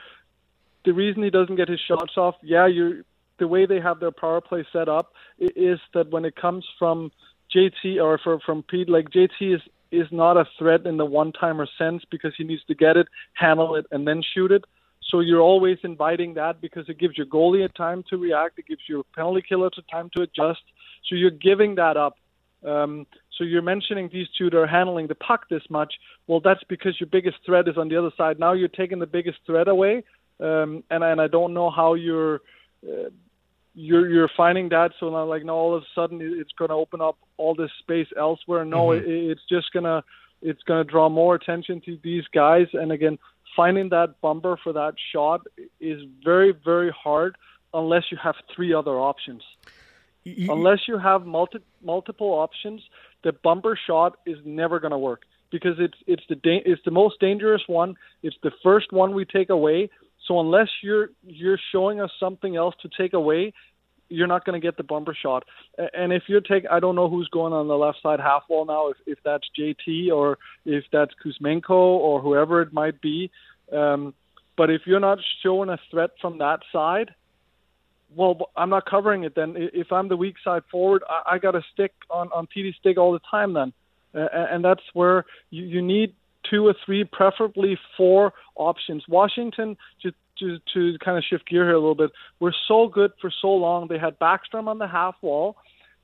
The 0.83 0.91
reason 0.91 1.23
he 1.23 1.29
doesn't 1.29 1.55
get 1.55 1.69
his 1.69 1.79
shots 1.79 2.17
off, 2.17 2.35
yeah, 2.43 2.67
you 2.67 3.05
the 3.39 3.47
way 3.47 3.65
they 3.65 3.79
have 3.79 4.01
their 4.01 4.11
power 4.11 4.41
play 4.41 4.65
set 4.73 4.89
up 4.89 5.13
is 5.39 5.79
that 5.93 6.11
when 6.11 6.25
it 6.25 6.35
comes 6.35 6.65
from 6.77 7.11
JT 7.55 8.01
or 8.01 8.17
for, 8.17 8.39
from 8.39 8.63
Pete, 8.63 8.89
like 8.89 9.09
JT 9.09 9.55
is 9.55 9.61
is 9.91 10.07
not 10.09 10.37
a 10.37 10.45
threat 10.57 10.85
in 10.85 10.95
the 10.95 11.05
one 11.05 11.33
timer 11.33 11.67
sense 11.77 12.03
because 12.09 12.33
he 12.37 12.45
needs 12.45 12.63
to 12.65 12.73
get 12.73 12.95
it, 12.95 13.07
handle 13.33 13.75
it, 13.75 13.85
and 13.91 14.07
then 14.07 14.21
shoot 14.33 14.51
it. 14.51 14.63
So 15.09 15.19
you're 15.19 15.41
always 15.41 15.77
inviting 15.83 16.35
that 16.35 16.61
because 16.61 16.87
it 16.87 16.97
gives 16.97 17.17
your 17.17 17.27
goalie 17.27 17.65
a 17.65 17.67
time 17.67 18.03
to 18.09 18.17
react, 18.17 18.57
it 18.57 18.67
gives 18.67 18.81
your 18.87 19.03
penalty 19.13 19.43
killer 19.47 19.67
a 19.67 19.91
time 19.91 20.09
to 20.15 20.21
adjust. 20.21 20.61
So 21.09 21.15
you're 21.15 21.29
giving 21.29 21.75
that 21.75 21.97
up. 21.97 22.17
Um, 22.65 23.05
so 23.37 23.43
you're 23.43 23.61
mentioning 23.61 24.09
these 24.13 24.27
two 24.37 24.49
that 24.49 24.57
are 24.57 24.67
handling 24.67 25.07
the 25.07 25.15
puck 25.15 25.49
this 25.49 25.63
much. 25.69 25.95
Well, 26.27 26.39
that's 26.39 26.63
because 26.69 26.99
your 26.99 27.07
biggest 27.07 27.37
threat 27.45 27.67
is 27.67 27.77
on 27.77 27.89
the 27.89 27.97
other 27.97 28.11
side. 28.15 28.39
Now 28.39 28.53
you're 28.53 28.69
taking 28.69 28.99
the 28.99 29.07
biggest 29.07 29.39
threat 29.45 29.67
away, 29.67 30.03
um, 30.39 30.83
and 30.89 31.03
and 31.03 31.19
I 31.19 31.27
don't 31.27 31.53
know 31.53 31.69
how 31.69 31.95
you're. 31.95 32.41
Uh, 32.87 33.09
you're 33.73 34.09
you're 34.09 34.29
finding 34.35 34.69
that. 34.69 34.91
So 34.99 35.09
now 35.09 35.25
like 35.25 35.45
now 35.45 35.53
all 35.53 35.75
of 35.75 35.83
a 35.83 35.85
sudden 35.93 36.19
it's 36.21 36.51
going 36.53 36.69
to 36.69 36.75
open 36.75 37.01
up 37.01 37.17
all 37.37 37.55
this 37.55 37.71
space 37.79 38.07
elsewhere. 38.17 38.65
No 38.65 38.87
mm-hmm. 38.87 39.09
it, 39.09 39.31
it's 39.31 39.41
just 39.49 39.71
going 39.71 39.85
to 39.85 40.03
it's 40.41 40.63
going 40.63 40.85
to 40.85 40.89
draw 40.89 41.09
more 41.09 41.35
attention 41.35 41.81
to 41.85 41.97
these 42.03 42.23
guys. 42.33 42.67
And 42.73 42.91
again 42.91 43.17
finding 43.55 43.89
that 43.89 44.21
bumper 44.21 44.57
for 44.63 44.73
that 44.73 44.95
shot 45.13 45.41
is 45.79 46.01
very 46.23 46.53
very 46.53 46.91
hard 46.91 47.35
unless 47.73 48.03
you 48.11 48.17
have 48.21 48.35
three 48.53 48.73
other 48.73 48.99
options. 48.99 49.43
You, 50.23 50.53
unless 50.53 50.87
you 50.87 50.99
have 50.99 51.25
multi, 51.25 51.59
multiple 51.81 52.27
options 52.27 52.81
the 53.23 53.33
bumper 53.33 53.77
shot 53.87 54.17
is 54.25 54.37
never 54.45 54.79
going 54.79 54.91
to 54.91 54.97
work 54.97 55.23
because 55.51 55.75
it's 55.79 55.97
it's 56.07 56.23
the 56.29 56.35
da- 56.35 56.63
it's 56.65 56.81
the 56.85 56.91
most 56.91 57.19
dangerous 57.19 57.63
one. 57.67 57.95
It's 58.23 58.37
the 58.43 58.51
first 58.63 58.91
one 58.91 59.13
we 59.13 59.25
take 59.25 59.49
away 59.49 59.89
so 60.27 60.39
unless 60.39 60.69
you're 60.83 61.09
you're 61.25 61.59
showing 61.71 62.01
us 62.01 62.11
something 62.19 62.55
else 62.55 62.75
to 62.81 62.89
take 62.97 63.13
away, 63.13 63.53
you're 64.09 64.27
not 64.27 64.45
going 64.45 64.59
to 64.59 64.65
get 64.65 64.77
the 64.77 64.83
bumper 64.83 65.15
shot. 65.19 65.43
And 65.93 66.11
if 66.13 66.23
you're 66.27 66.41
taking, 66.41 66.69
I 66.69 66.79
don't 66.79 66.95
know 66.95 67.09
who's 67.09 67.29
going 67.29 67.53
on 67.53 67.67
the 67.67 67.77
left 67.77 67.99
side 68.03 68.19
half 68.19 68.43
wall 68.49 68.65
now, 68.65 68.89
if 68.89 68.97
if 69.07 69.19
that's 69.23 69.47
JT 69.57 70.11
or 70.11 70.37
if 70.65 70.83
that's 70.91 71.11
Kuzmenko 71.23 71.69
or 71.69 72.21
whoever 72.21 72.61
it 72.61 72.73
might 72.73 73.01
be. 73.01 73.31
Um, 73.71 74.13
but 74.57 74.69
if 74.69 74.81
you're 74.85 74.99
not 74.99 75.19
showing 75.41 75.69
a 75.69 75.79
threat 75.89 76.11
from 76.19 76.39
that 76.39 76.59
side, 76.71 77.15
well, 78.15 78.49
I'm 78.55 78.69
not 78.69 78.85
covering 78.85 79.23
it. 79.23 79.33
Then 79.35 79.55
if 79.57 79.91
I'm 79.91 80.09
the 80.09 80.17
weak 80.17 80.35
side 80.43 80.63
forward, 80.69 81.03
I, 81.09 81.35
I 81.35 81.37
got 81.39 81.51
to 81.51 81.61
stick 81.73 81.93
on 82.09 82.29
on 82.33 82.47
TD 82.47 82.75
stick 82.75 82.97
all 82.97 83.13
the 83.13 83.21
time. 83.31 83.53
Then, 83.53 83.73
uh, 84.13 84.27
and 84.31 84.63
that's 84.63 84.83
where 84.93 85.25
you, 85.49 85.63
you 85.63 85.81
need 85.81 86.13
two 86.49 86.67
or 86.67 86.75
three, 86.85 87.03
preferably 87.03 87.77
four 87.97 88.33
options. 88.55 89.03
Washington, 89.07 89.77
to, 90.01 90.11
to, 90.39 90.59
to 90.73 90.97
kind 90.99 91.17
of 91.17 91.23
shift 91.23 91.47
gear 91.47 91.65
here 91.65 91.75
a 91.75 91.79
little 91.79 91.95
bit, 91.95 92.11
were 92.39 92.55
so 92.67 92.87
good 92.87 93.11
for 93.21 93.31
so 93.41 93.49
long. 93.49 93.87
They 93.87 93.99
had 93.99 94.19
Backstrom 94.19 94.67
on 94.67 94.77
the 94.77 94.87
half 94.87 95.15
wall. 95.21 95.57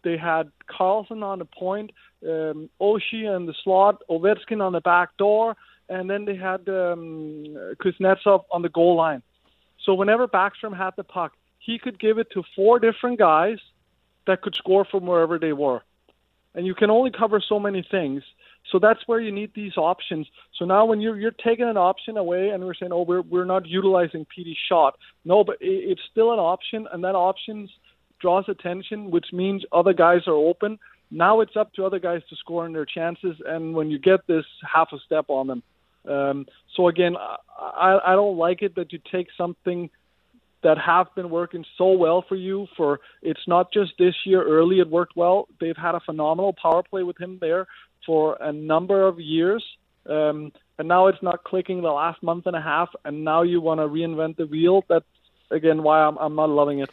They 0.04 0.18
had 0.18 0.52
Carlson 0.68 1.24
on 1.24 1.40
the 1.40 1.46
point, 1.46 1.92
um, 2.24 2.70
Oshie 2.80 3.36
in 3.36 3.46
the 3.46 3.54
slot, 3.64 4.02
Ovechkin 4.10 4.62
on 4.62 4.72
the 4.74 4.82
back 4.82 5.18
door, 5.18 5.58
and 5.90 6.10
then 6.10 6.26
they 6.26 6.36
had 6.36 6.68
um, 6.70 7.46
Kuznetsov 7.82 8.44
on 8.52 8.62
the 8.62 8.70
goal 8.70 8.96
line. 8.96 9.22
So 9.84 9.94
whenever 9.94 10.28
Backstrom 10.28 10.78
had 10.78 10.92
the 10.98 11.04
puck, 11.04 11.34
he 11.60 11.80
could 11.80 12.00
give 12.00 12.20
it 12.20 12.30
to 12.32 12.44
four 12.56 12.80
different 12.80 13.20
guys 13.20 13.58
that 14.28 14.42
could 14.42 14.56
score 14.56 14.86
from 14.86 15.06
wherever 15.06 15.40
they 15.40 15.54
were. 15.54 15.82
And 16.54 16.66
you 16.66 16.76
can 16.76 16.90
only 16.90 17.12
cover 17.12 17.42
so 17.42 17.60
many 17.60 17.86
things. 17.90 18.24
So 18.72 18.80
that's 18.80 19.00
where 19.06 19.20
you 19.20 19.32
need 19.32 19.52
these 19.56 19.78
options. 19.78 20.28
So 20.58 20.66
now 20.66 20.86
when 20.86 21.02
you're 21.02 21.18
you're 21.18 21.32
taking 21.32 21.68
an 21.68 21.78
option 21.78 22.18
away 22.18 22.50
and 22.50 22.64
we're 22.64 22.74
saying, 22.74 22.92
oh, 22.92 23.04
we're 23.04 23.22
we're 23.22 23.46
not 23.46 23.66
utilizing 23.66 24.26
Petey 24.26 24.58
shot. 24.70 24.96
No, 25.26 25.44
but 25.44 25.58
it's 25.62 26.02
still 26.12 26.34
an 26.34 26.40
option, 26.40 26.88
and 26.92 27.04
that 27.04 27.16
option 27.16 27.70
draws 28.20 28.46
attention, 28.48 29.12
which 29.12 29.28
means 29.32 29.64
other 29.72 29.94
guys 29.94 30.22
are 30.28 30.34
open. 30.34 30.80
Now 31.10 31.40
it's 31.42 31.56
up 31.56 31.74
to 31.74 31.86
other 31.86 32.00
guys 32.00 32.22
to 32.30 32.36
score 32.36 32.66
in 32.66 32.74
their 32.74 32.86
chances, 32.86 33.38
and 33.46 33.74
when 33.74 33.90
you 33.90 34.00
get 34.00 34.28
this, 34.28 34.46
half 34.74 34.90
a 34.92 34.98
step 35.06 35.26
on 35.30 35.48
them. 35.48 35.64
Um, 36.08 36.46
so 36.76 36.88
again, 36.88 37.16
I, 37.18 38.00
I 38.06 38.16
don't 38.16 38.38
like 38.38 38.62
it 38.62 38.76
that 38.76 38.92
you 38.92 39.00
take 39.12 39.28
something 39.38 39.90
that 40.64 40.78
have 40.78 41.08
been 41.16 41.30
working 41.30 41.64
so 41.78 41.92
well 41.92 42.26
for 42.28 42.36
you 42.36 42.68
for 42.76 43.00
it's 43.22 43.48
not 43.48 43.72
just 43.72 43.92
this 44.00 44.16
year 44.26 44.44
early 44.44 44.80
it 44.80 44.90
worked 44.90 45.16
well 45.16 45.48
they've 45.62 45.78
had 45.78 45.96
a 45.96 46.00
phenomenal 46.00 46.54
power 46.60 46.82
play 46.84 47.04
with 47.04 47.20
him 47.20 47.38
there 47.40 47.68
for 48.08 48.38
a 48.42 48.52
number 48.52 49.06
of 49.06 49.20
years. 49.20 49.64
Um, 50.10 50.52
and 50.80 50.88
now 50.88 51.08
it's 51.08 51.22
not 51.22 51.44
clicking 51.44 51.82
the 51.82 51.92
last 51.92 52.24
month 52.24 52.48
and 52.48 52.56
a 52.56 52.62
half, 52.62 52.90
and 53.06 53.24
now 53.24 53.44
you 53.44 53.62
want 53.62 53.80
to 53.82 53.88
reinvent 53.88 54.38
the 54.38 54.46
wheel. 54.46 54.84
That's 54.88 55.06
again 55.52 55.84
why 55.84 56.00
I'm, 56.00 56.18
I'm 56.18 56.36
not 56.36 56.50
loving 56.50 56.80
it. 56.80 56.90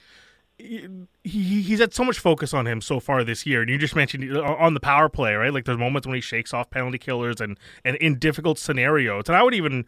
he, 0.58 1.62
he's 1.62 1.80
had 1.80 1.92
so 1.92 2.04
much 2.04 2.18
focus 2.18 2.54
on 2.54 2.66
him 2.66 2.80
so 2.80 3.00
far 3.00 3.24
this 3.24 3.44
year, 3.46 3.62
and 3.62 3.70
you 3.70 3.78
just 3.78 3.96
mentioned 3.96 4.36
uh, 4.36 4.42
on 4.42 4.74
the 4.74 4.80
power 4.80 5.08
play, 5.08 5.34
right? 5.34 5.52
Like 5.52 5.64
there's 5.64 5.78
moments 5.78 6.06
when 6.06 6.14
he 6.14 6.20
shakes 6.20 6.52
off 6.52 6.70
penalty 6.70 6.98
killers 6.98 7.40
and 7.40 7.58
and 7.84 7.96
in 7.96 8.18
difficult 8.18 8.58
scenarios, 8.58 9.24
and 9.28 9.36
I 9.36 9.42
would 9.42 9.54
even 9.54 9.84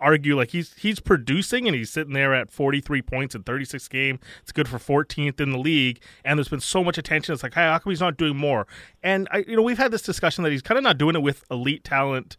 argue 0.00 0.36
like 0.36 0.50
he's 0.50 0.74
he's 0.74 1.00
producing 1.00 1.66
and 1.66 1.76
he's 1.76 1.90
sitting 1.90 2.12
there 2.12 2.34
at 2.34 2.50
43 2.50 3.02
points 3.02 3.34
in 3.34 3.42
36 3.42 3.88
game. 3.88 4.18
It's 4.42 4.52
good 4.52 4.68
for 4.68 4.78
14th 4.78 5.40
in 5.40 5.52
the 5.52 5.58
league, 5.58 6.00
and 6.24 6.38
there's 6.38 6.48
been 6.48 6.60
so 6.60 6.84
much 6.84 6.98
attention. 6.98 7.32
It's 7.32 7.42
like, 7.42 7.54
hey, 7.54 7.62
how 7.62 7.78
come 7.78 7.90
he's 7.90 8.00
not 8.00 8.16
doing 8.16 8.36
more? 8.36 8.66
And 9.02 9.28
I, 9.30 9.38
you 9.38 9.56
know, 9.56 9.62
we've 9.62 9.78
had 9.78 9.90
this 9.90 10.02
discussion 10.02 10.44
that 10.44 10.52
he's 10.52 10.62
kind 10.62 10.78
of 10.78 10.84
not 10.84 10.98
doing 10.98 11.16
it 11.16 11.22
with 11.22 11.44
elite 11.50 11.84
talent 11.84 12.36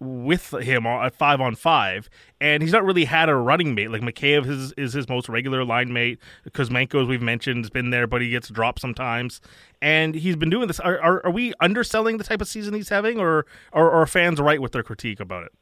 with 0.00 0.50
him 0.50 0.86
at 0.86 1.14
five 1.14 1.40
on 1.40 1.54
five, 1.54 2.08
and 2.40 2.62
he's 2.62 2.72
not 2.72 2.84
really 2.84 3.04
had 3.04 3.28
a 3.28 3.34
running 3.34 3.74
mate. 3.74 3.90
Like 3.90 4.02
Mikheyev 4.02 4.46
is, 4.46 4.72
is 4.76 4.92
his 4.92 5.08
most 5.08 5.28
regular 5.28 5.64
line 5.64 5.92
mate. 5.92 6.18
Kuzmenko, 6.50 7.02
as 7.02 7.08
we've 7.08 7.22
mentioned, 7.22 7.64
has 7.64 7.70
been 7.70 7.90
there, 7.90 8.06
but 8.06 8.20
he 8.20 8.30
gets 8.30 8.48
dropped 8.48 8.80
sometimes. 8.80 9.40
And 9.80 10.14
he's 10.14 10.36
been 10.36 10.50
doing 10.50 10.66
this. 10.66 10.80
Are, 10.80 11.00
are, 11.00 11.26
are 11.26 11.30
we 11.30 11.52
underselling 11.60 12.18
the 12.18 12.24
type 12.24 12.40
of 12.40 12.48
season 12.48 12.74
he's 12.74 12.88
having, 12.88 13.18
or, 13.18 13.46
or 13.72 13.90
are 13.90 14.06
fans 14.06 14.40
right 14.40 14.60
with 14.60 14.72
their 14.72 14.82
critique 14.82 15.20
about 15.20 15.44
it? 15.44 15.52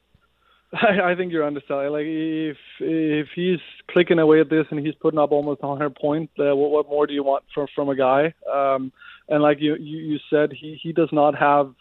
I, 0.82 1.12
I 1.12 1.14
think 1.14 1.32
you're 1.32 1.44
underselling. 1.44 1.90
Like 1.92 2.06
if 2.06 2.56
if 2.80 3.28
he's 3.34 3.60
clicking 3.90 4.18
away 4.18 4.40
at 4.40 4.50
this 4.50 4.66
and 4.70 4.84
he's 4.84 4.94
putting 4.94 5.18
up 5.18 5.32
almost 5.32 5.62
100 5.62 5.94
points, 5.94 6.32
uh, 6.38 6.56
what, 6.56 6.70
what 6.70 6.88
more 6.88 7.06
do 7.06 7.12
you 7.12 7.22
want 7.22 7.44
from 7.54 7.66
from 7.74 7.88
a 7.88 7.96
guy? 7.96 8.34
Um, 8.52 8.92
and 9.28 9.42
like 9.42 9.58
you, 9.60 9.76
you 9.76 9.98
you 9.98 10.18
said, 10.30 10.52
he 10.52 10.78
he 10.82 10.92
does 10.92 11.10
not 11.12 11.38
have 11.38 11.74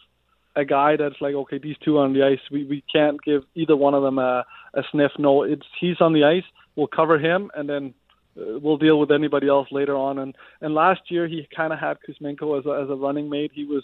a 0.55 0.65
guy 0.65 0.97
that's 0.97 1.15
like, 1.21 1.33
okay, 1.33 1.57
these 1.57 1.77
two 1.83 1.97
on 1.97 2.13
the 2.13 2.23
ice, 2.23 2.39
we, 2.51 2.65
we 2.65 2.83
can't 2.93 3.21
give 3.23 3.43
either 3.55 3.75
one 3.75 3.93
of 3.93 4.03
them 4.03 4.19
a, 4.19 4.43
a 4.73 4.81
sniff. 4.91 5.11
No, 5.17 5.43
it's 5.43 5.65
he's 5.79 6.01
on 6.01 6.13
the 6.13 6.25
ice. 6.25 6.43
We'll 6.75 6.87
cover 6.87 7.17
him, 7.17 7.49
and 7.55 7.69
then 7.69 7.93
uh, 8.37 8.59
we'll 8.59 8.77
deal 8.77 8.99
with 8.99 9.11
anybody 9.11 9.47
else 9.47 9.69
later 9.71 9.95
on. 9.95 10.19
And 10.19 10.35
and 10.59 10.73
last 10.73 11.01
year 11.09 11.27
he 11.27 11.47
kind 11.55 11.71
of 11.71 11.79
had 11.79 11.97
Kuzmenko 12.07 12.59
as 12.59 12.65
a, 12.65 12.83
as 12.83 12.89
a 12.89 12.95
running 12.95 13.29
mate. 13.29 13.51
He 13.53 13.63
was 13.63 13.83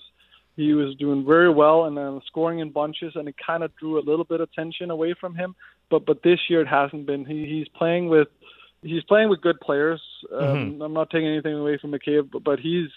he 0.57 0.73
was 0.73 0.95
doing 0.95 1.23
very 1.23 1.53
well 1.53 1.85
and 1.85 1.95
then 1.95 2.19
scoring 2.25 2.59
in 2.59 2.71
bunches, 2.71 3.13
and 3.15 3.27
it 3.29 3.35
kind 3.37 3.63
of 3.63 3.73
drew 3.77 3.99
a 3.99 4.01
little 4.01 4.25
bit 4.25 4.41
of 4.41 4.49
attention 4.51 4.89
away 4.89 5.13
from 5.13 5.35
him. 5.35 5.55
But 5.89 6.05
but 6.05 6.23
this 6.23 6.39
year 6.49 6.61
it 6.61 6.67
hasn't 6.67 7.05
been. 7.05 7.23
He 7.25 7.45
he's 7.45 7.67
playing 7.69 8.09
with 8.09 8.27
he's 8.81 9.03
playing 9.03 9.29
with 9.29 9.39
good 9.41 9.59
players. 9.61 10.01
Um, 10.33 10.41
mm-hmm. 10.41 10.81
I'm 10.81 10.93
not 10.93 11.11
taking 11.11 11.27
anything 11.27 11.53
away 11.53 11.77
from 11.77 11.91
McCabe, 11.91 12.31
but, 12.31 12.43
but 12.43 12.59
he's 12.59 12.89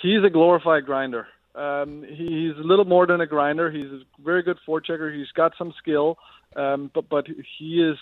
he's 0.00 0.24
a 0.24 0.30
glorified 0.30 0.86
grinder. 0.86 1.26
Um, 1.54 2.04
he's 2.08 2.56
a 2.56 2.66
little 2.66 2.86
more 2.86 3.06
than 3.06 3.20
a 3.20 3.26
grinder. 3.26 3.70
He's 3.70 3.90
a 3.90 4.00
very 4.24 4.42
good 4.42 4.58
forechecker. 4.66 5.14
He's 5.14 5.30
got 5.32 5.52
some 5.58 5.74
skill, 5.78 6.16
um, 6.54 6.92
but 6.94 7.08
but 7.08 7.26
he 7.58 7.82
is 7.82 7.98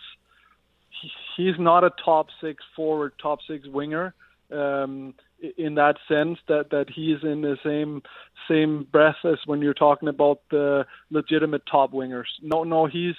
he, 1.01 1.11
he's 1.37 1.59
not 1.59 1.83
a 1.83 1.91
top 2.05 2.27
six 2.43 2.63
forward, 2.77 3.15
top 3.21 3.39
six 3.49 3.67
winger. 3.67 4.15
Um, 4.53 5.15
in 5.57 5.75
that 5.77 5.97
sense 6.09 6.39
that 6.49 6.71
that 6.71 6.87
he's 6.95 7.23
in 7.23 7.41
the 7.41 7.57
same 7.65 8.03
same 8.49 8.87
breath 8.91 9.17
as 9.25 9.39
when 9.47 9.63
you're 9.63 9.75
talking 9.75 10.09
about 10.09 10.41
the 10.51 10.85
legitimate 11.11 11.63
top 11.71 11.93
wingers. 11.93 12.27
No, 12.43 12.65
no, 12.65 12.87
he's 12.87 13.15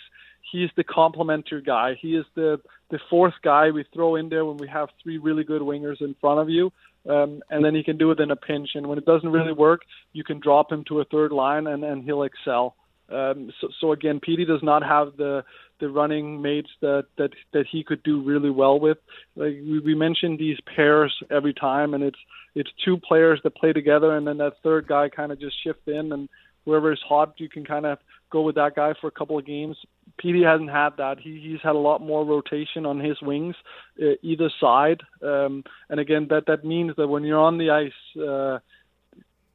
he's 0.52 0.70
the 0.76 0.84
complementary 0.84 1.62
guy. 1.62 1.96
He 2.00 2.16
is 2.16 2.26
the 2.36 2.60
the 2.90 3.00
fourth 3.10 3.34
guy 3.44 3.72
we 3.72 3.86
throw 3.94 4.16
in 4.16 4.30
there 4.30 4.46
when 4.46 4.58
we 4.58 4.68
have 4.68 4.90
three 5.02 5.18
really 5.18 5.44
good 5.44 5.62
wingers 5.62 6.02
in 6.02 6.16
front 6.20 6.40
of 6.40 6.50
you, 6.50 6.72
um, 7.10 7.42
and 7.50 7.64
then 7.64 7.74
he 7.74 7.84
can 7.84 7.98
do 7.98 8.12
it 8.12 8.20
in 8.20 8.32
a 8.32 8.36
pinch. 8.36 8.70
And 8.76 8.88
when 8.88 8.98
it 8.98 9.06
doesn't 9.06 9.32
really 9.32 9.54
work, 9.54 9.82
you 10.14 10.24
can 10.24 10.40
drop 10.40 10.72
him 10.72 10.84
to 10.90 11.00
a 11.00 11.06
third 11.06 11.32
line, 11.32 11.68
and 11.68 11.84
and 11.84 12.04
he'll 12.04 12.24
excel. 12.24 12.76
Um, 13.12 13.52
so, 13.60 13.68
so 13.80 13.92
again, 13.92 14.20
Petey 14.20 14.46
does 14.46 14.64
not 14.64 14.84
have 14.84 15.18
the 15.18 15.44
the 15.80 15.90
running 15.90 16.42
mates 16.42 16.70
that 16.82 17.06
that 17.18 17.32
that 17.54 17.66
he 17.72 17.84
could 17.84 18.04
do 18.04 18.22
really 18.22 18.50
well 18.50 18.80
with. 18.80 18.98
Like 19.36 19.56
we, 19.64 19.80
we 19.80 19.96
mentioned 19.96 20.40
these 20.40 20.58
pairs 20.76 21.14
every 21.30 21.54
time, 21.54 21.94
and 21.94 22.04
it's 22.04 22.20
it's 22.56 22.70
two 22.86 22.98
players 22.98 23.40
that 23.44 23.56
play 23.56 23.74
together, 23.74 24.16
and 24.16 24.26
then 24.26 24.38
that 24.38 24.54
third 24.64 24.88
guy 24.88 25.10
kind 25.10 25.32
of 25.32 25.40
just 25.40 25.56
shift 25.64 25.88
in, 25.88 26.12
and 26.12 26.30
whoever 26.66 26.92
is 26.92 27.00
hot, 27.08 27.34
you 27.38 27.50
can 27.50 27.66
kind 27.66 27.86
of 27.86 27.98
go 28.32 28.42
with 28.42 28.56
that 28.56 28.76
guy 28.76 28.94
for 29.00 29.08
a 29.08 29.12
couple 29.12 29.38
of 29.38 29.46
games. 29.46 29.78
Petey 30.18 30.44
hasn't 30.44 30.70
had 30.70 30.92
that. 30.98 31.18
He, 31.20 31.40
he's 31.42 31.62
had 31.64 31.76
a 31.76 31.80
lot 31.80 32.02
more 32.02 32.26
rotation 32.26 32.86
on 32.86 33.00
his 33.00 33.18
wings, 33.22 33.56
uh, 34.02 34.14
either 34.22 34.52
side. 34.60 35.02
Um, 35.24 35.64
and 35.90 36.00
again, 36.00 36.28
that 36.30 36.46
that 36.48 36.64
means 36.64 36.94
that 36.98 37.08
when 37.08 37.24
you're 37.24 37.40
on 37.40 37.58
the 37.58 37.72
ice, 37.72 38.22
uh, 38.22 38.60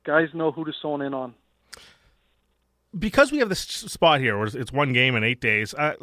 guys 0.05 0.29
know 0.35 0.51
who 0.51 0.65
to 0.65 0.73
zone 0.83 1.03
in 1.03 1.15
on 1.15 1.35
because 2.99 3.33
we 3.33 3.39
have 3.39 3.49
this 3.49 3.61
spot 3.61 4.21
here 4.21 4.39
where 4.39 4.47
it's 4.47 4.73
one 4.73 4.93
game 4.93 5.17
in 5.17 5.25
eight 5.25 5.41
days, 5.41 5.75
uh, 5.75 5.95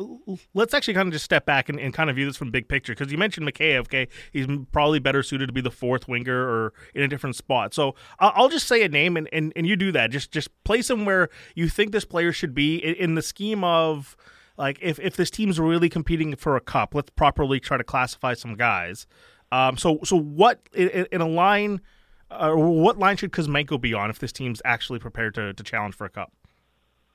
let's 0.53 0.73
actually 0.73 0.93
kind 0.93 1.07
of 1.07 1.13
just 1.13 1.25
step 1.25 1.45
back 1.45 1.69
and, 1.69 1.79
and 1.79 1.93
kind 1.93 2.09
of 2.09 2.15
view 2.15 2.25
this 2.25 2.37
from 2.37 2.51
big 2.51 2.67
picture. 2.67 2.93
Because 2.93 3.11
you 3.11 3.17
mentioned 3.17 3.47
Mikheyev, 3.47 3.81
okay, 3.81 4.07
he's 4.31 4.47
probably 4.71 4.99
better 4.99 5.23
suited 5.23 5.47
to 5.47 5.53
be 5.53 5.61
the 5.61 5.71
fourth 5.71 6.07
winger 6.07 6.37
or 6.37 6.73
in 6.93 7.01
a 7.01 7.07
different 7.07 7.35
spot. 7.35 7.73
So 7.73 7.95
I'll 8.19 8.49
just 8.49 8.67
say 8.67 8.83
a 8.83 8.89
name, 8.89 9.17
and, 9.17 9.27
and, 9.31 9.53
and 9.55 9.65
you 9.65 9.75
do 9.75 9.91
that. 9.93 10.11
Just 10.11 10.31
just 10.31 10.49
place 10.63 10.89
him 10.89 11.05
where 11.05 11.29
you 11.55 11.69
think 11.69 11.91
this 11.91 12.05
player 12.05 12.31
should 12.31 12.53
be 12.53 12.77
in, 12.77 12.95
in 12.95 13.15
the 13.15 13.21
scheme 13.21 13.63
of 13.63 14.15
like 14.57 14.77
if 14.81 14.99
if 14.99 15.15
this 15.15 15.31
team's 15.31 15.59
really 15.59 15.89
competing 15.89 16.35
for 16.35 16.55
a 16.55 16.61
cup, 16.61 16.93
let's 16.93 17.09
properly 17.11 17.59
try 17.59 17.77
to 17.77 17.83
classify 17.83 18.33
some 18.33 18.55
guys. 18.55 19.07
Um, 19.51 19.77
so 19.77 19.99
so 20.03 20.17
what 20.17 20.61
in, 20.73 21.07
in 21.11 21.21
a 21.21 21.27
line, 21.27 21.81
uh, 22.29 22.51
what 22.53 22.97
line 22.97 23.17
should 23.17 23.31
Kuzmenko 23.31 23.79
be 23.79 23.93
on 23.93 24.09
if 24.09 24.19
this 24.19 24.31
team's 24.31 24.61
actually 24.65 24.99
prepared 24.99 25.33
to 25.35 25.53
to 25.53 25.63
challenge 25.63 25.95
for 25.95 26.05
a 26.05 26.09
cup? 26.09 26.31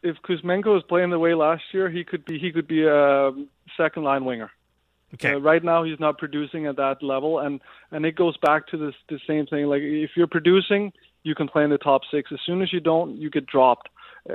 If 0.02 0.16
Kuzmenko 0.22 0.76
is 0.76 0.82
playing 0.88 1.10
the 1.10 1.18
way 1.18 1.34
last 1.34 1.62
year, 1.72 1.90
he 1.90 2.04
could 2.04 2.24
be 2.24 2.38
he 2.38 2.52
could 2.52 2.68
be 2.68 2.84
a 2.84 3.32
second 3.76 4.04
line 4.04 4.24
winger. 4.24 4.50
Okay. 5.14 5.34
Uh, 5.34 5.38
right 5.38 5.64
now, 5.64 5.84
he's 5.84 5.98
not 5.98 6.18
producing 6.18 6.66
at 6.66 6.76
that 6.76 7.02
level, 7.02 7.38
and 7.38 7.60
and 7.90 8.04
it 8.04 8.14
goes 8.14 8.36
back 8.36 8.66
to 8.68 8.76
this 8.76 8.94
the 9.08 9.18
same 9.26 9.46
thing. 9.46 9.66
Like 9.66 9.82
if 9.82 10.10
you're 10.16 10.26
producing, 10.26 10.92
you 11.22 11.34
can 11.34 11.48
play 11.48 11.64
in 11.64 11.70
the 11.70 11.78
top 11.78 12.02
six. 12.10 12.30
As 12.32 12.38
soon 12.44 12.62
as 12.62 12.72
you 12.72 12.80
don't, 12.80 13.16
you 13.16 13.30
get 13.30 13.46
dropped. 13.46 13.88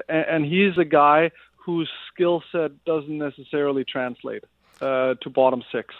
And, 0.10 0.25
and 0.27 0.46
he's 0.46 0.77
a 0.77 0.86
guy 0.86 1.32
whose 1.55 1.89
skill 2.13 2.43
set 2.51 2.84
doesn't 2.86 3.17
necessarily 3.17 3.86
translate 3.86 4.43
uh, 4.82 5.15
to 5.22 5.29
bottom 5.29 5.63
six. 5.72 5.93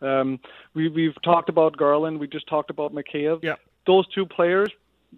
Um, 0.00 0.40
we 0.74 0.88
we've 0.88 1.20
talked 1.22 1.48
about 1.48 1.76
Garland. 1.76 2.18
We 2.18 2.28
just 2.28 2.48
talked 2.48 2.70
about 2.70 2.94
Mikheyev. 2.94 3.40
Yeah. 3.42 3.56
Those 3.86 4.06
two 4.14 4.26
players, 4.26 4.70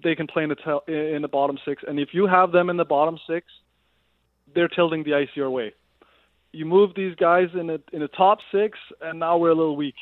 they 0.03 0.15
can 0.15 0.27
play 0.27 0.43
in 0.43 0.49
the 0.49 0.57
tel- 0.57 0.85
in 0.89 1.21
the 1.21 1.29
bottom 1.29 1.59
six, 1.65 1.83
and 1.87 2.01
if 2.01 2.11
you 2.13 2.27
have 2.27 2.53
them 2.53 2.71
in 2.71 2.79
the 2.79 2.85
bottom 2.85 3.19
six 3.27 3.47
they're 4.55 4.69
tilting 4.69 5.05
the 5.05 5.15
ice 5.15 5.29
your 5.35 5.51
way. 5.51 5.75
You 6.53 6.67
move 6.67 6.91
these 6.95 7.15
guys 7.17 7.49
in 7.55 7.71
a 7.71 7.79
in 7.93 8.03
a 8.03 8.09
top 8.09 8.39
six, 8.53 8.79
and 9.01 9.19
now 9.19 9.39
we're 9.39 9.51
a 9.51 9.55
little 9.55 9.77
weak. 9.77 9.97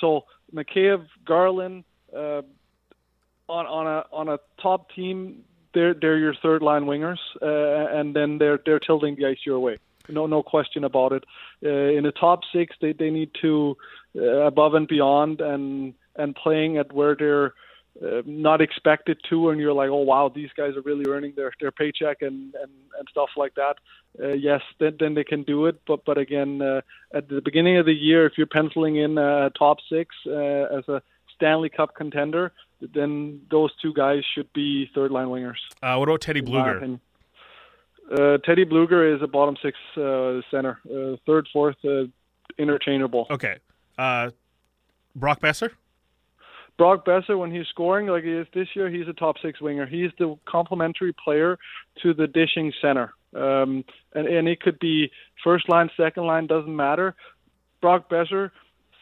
So 0.00 0.24
Mikheyev, 0.54 1.06
Garland, 1.24 1.84
uh, 2.14 2.42
on 3.48 3.66
on 3.66 3.86
a 3.86 4.04
on 4.12 4.28
a 4.28 4.38
top 4.60 4.90
team, 4.94 5.44
they're 5.74 5.94
they're 5.94 6.18
your 6.18 6.34
third 6.42 6.62
line 6.62 6.84
wingers, 6.84 7.18
uh, 7.40 7.98
and 7.98 8.14
then 8.14 8.38
they're 8.38 8.58
they're 8.64 8.80
tilting 8.80 9.16
the 9.16 9.26
ice 9.26 9.38
your 9.44 9.58
way. 9.58 9.78
No 10.08 10.26
no 10.26 10.42
question 10.42 10.84
about 10.84 11.12
it. 11.12 11.24
Uh, 11.64 11.68
in 11.68 12.06
a 12.06 12.12
top 12.12 12.40
six, 12.52 12.76
they 12.80 12.92
they 12.92 13.10
need 13.10 13.30
to 13.42 13.76
uh, 14.16 14.46
above 14.46 14.74
and 14.74 14.86
beyond 14.86 15.40
and 15.40 15.94
and 16.16 16.34
playing 16.34 16.78
at 16.78 16.92
where 16.92 17.14
they're 17.14 17.54
uh, 18.04 18.22
not 18.26 18.60
expected 18.60 19.18
to, 19.30 19.50
and 19.50 19.60
you're 19.60 19.72
like, 19.72 19.90
oh 19.90 20.02
wow, 20.02 20.30
these 20.34 20.50
guys 20.56 20.76
are 20.76 20.82
really 20.82 21.04
earning 21.08 21.32
their 21.36 21.52
their 21.60 21.70
paycheck 21.70 22.22
and 22.22 22.54
and, 22.54 22.70
and 22.98 23.08
stuff 23.10 23.30
like 23.36 23.54
that. 23.54 23.76
Uh, 24.22 24.28
yes, 24.28 24.62
then 24.78 24.96
then 24.98 25.14
they 25.14 25.24
can 25.24 25.42
do 25.42 25.66
it. 25.66 25.80
But 25.86 26.04
but 26.04 26.18
again, 26.18 26.62
uh, 26.62 26.80
at 27.12 27.28
the 27.28 27.40
beginning 27.40 27.78
of 27.78 27.86
the 27.86 27.94
year, 27.94 28.26
if 28.26 28.34
you're 28.36 28.46
penciling 28.46 28.96
in 28.96 29.18
a 29.18 29.50
top 29.50 29.78
six 29.88 30.14
uh, 30.26 30.32
as 30.32 30.88
a 30.88 31.02
Stanley 31.34 31.68
Cup 31.68 31.94
contender, 31.94 32.52
then 32.80 33.40
those 33.50 33.70
two 33.80 33.92
guys 33.92 34.24
should 34.34 34.52
be 34.52 34.90
third 34.94 35.10
line 35.10 35.28
wingers. 35.28 35.58
Uh, 35.82 35.96
what 35.96 36.08
about 36.08 36.20
Teddy 36.20 36.42
Blueger? 36.42 37.00
Uh, 38.10 38.38
Teddy 38.38 38.64
Blueger 38.64 39.14
is 39.14 39.22
a 39.22 39.26
bottom 39.26 39.56
six 39.60 39.76
uh, 39.96 40.40
center, 40.50 40.78
uh, 40.88 41.16
third, 41.26 41.48
fourth, 41.52 41.76
uh, 41.84 42.04
interchangeable. 42.56 43.26
Okay. 43.30 43.56
Uh, 43.98 44.30
Brock 45.14 45.40
Boeser? 45.40 45.72
Brock 46.78 47.06
Boeser, 47.06 47.38
when 47.38 47.50
he's 47.50 47.66
scoring 47.68 48.06
like 48.06 48.24
he 48.24 48.32
is 48.32 48.46
this 48.52 48.68
year, 48.74 48.90
he's 48.90 49.08
a 49.08 49.12
top 49.12 49.36
six 49.40 49.60
winger. 49.60 49.86
He's 49.86 50.10
the 50.18 50.36
complementary 50.46 51.14
player 51.24 51.58
to 52.02 52.12
the 52.12 52.26
dishing 52.26 52.72
center. 52.82 53.14
Um, 53.34 53.84
and, 54.14 54.26
and 54.26 54.48
it 54.48 54.60
could 54.60 54.78
be 54.78 55.10
first 55.42 55.68
line, 55.68 55.90
second 55.96 56.24
line, 56.26 56.46
doesn't 56.46 56.74
matter. 56.74 57.14
Brock 57.80 58.10
Boeser, 58.10 58.50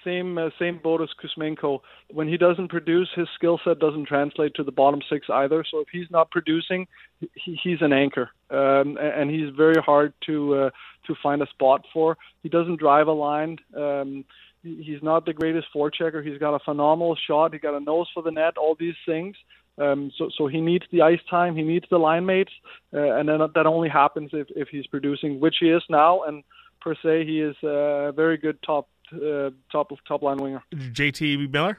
same 0.04 0.36
uh, 0.38 0.50
same 0.58 0.78
boat 0.82 1.00
as 1.00 1.08
Kuzmenko. 1.22 1.80
When 2.12 2.28
he 2.28 2.36
doesn't 2.36 2.68
produce, 2.68 3.08
his 3.14 3.28
skill 3.34 3.58
set 3.64 3.78
doesn't 3.78 4.06
translate 4.06 4.54
to 4.54 4.62
the 4.62 4.72
bottom 4.72 5.00
six 5.10 5.26
either. 5.32 5.64
So 5.68 5.80
if 5.80 5.88
he's 5.90 6.10
not 6.10 6.30
producing, 6.30 6.86
he, 7.20 7.58
he's 7.62 7.80
an 7.80 7.92
anchor, 7.92 8.30
um, 8.50 8.98
and 9.00 9.30
he's 9.30 9.48
very 9.56 9.80
hard 9.80 10.12
to 10.26 10.54
uh, 10.54 10.70
to 11.06 11.14
find 11.22 11.42
a 11.42 11.46
spot 11.46 11.86
for. 11.92 12.16
He 12.42 12.48
doesn't 12.48 12.78
drive 12.78 13.06
a 13.06 13.12
line. 13.12 13.58
Um, 13.76 14.24
he's 14.64 15.02
not 15.02 15.26
the 15.26 15.32
greatest 15.32 15.68
forechecker. 15.74 16.24
He's 16.26 16.38
got 16.38 16.54
a 16.54 16.58
phenomenal 16.58 17.16
shot. 17.26 17.52
He 17.52 17.58
got 17.58 17.74
a 17.74 17.80
nose 17.80 18.08
for 18.12 18.22
the 18.22 18.30
net. 18.30 18.56
All 18.56 18.74
these 18.78 18.96
things. 19.06 19.36
Um, 19.76 20.10
so 20.16 20.30
so 20.36 20.46
he 20.46 20.60
needs 20.60 20.84
the 20.90 21.02
ice 21.02 21.20
time. 21.28 21.56
He 21.56 21.62
needs 21.62 21.86
the 21.90 21.98
line 21.98 22.26
mates, 22.26 22.52
uh, 22.92 23.16
and 23.16 23.28
then 23.28 23.40
that 23.54 23.66
only 23.66 23.88
happens 23.88 24.30
if 24.32 24.46
if 24.54 24.68
he's 24.68 24.86
producing, 24.86 25.40
which 25.40 25.56
he 25.60 25.70
is 25.70 25.82
now. 25.88 26.22
And 26.22 26.44
per 26.80 26.94
se, 26.94 27.26
he 27.26 27.40
is 27.40 27.56
a 27.62 28.12
very 28.14 28.36
good 28.36 28.62
top 28.62 28.88
uh, 29.12 29.50
top 29.72 29.92
top 30.06 30.22
line 30.22 30.38
winger. 30.38 30.62
JT 30.72 31.50
Miller. 31.50 31.78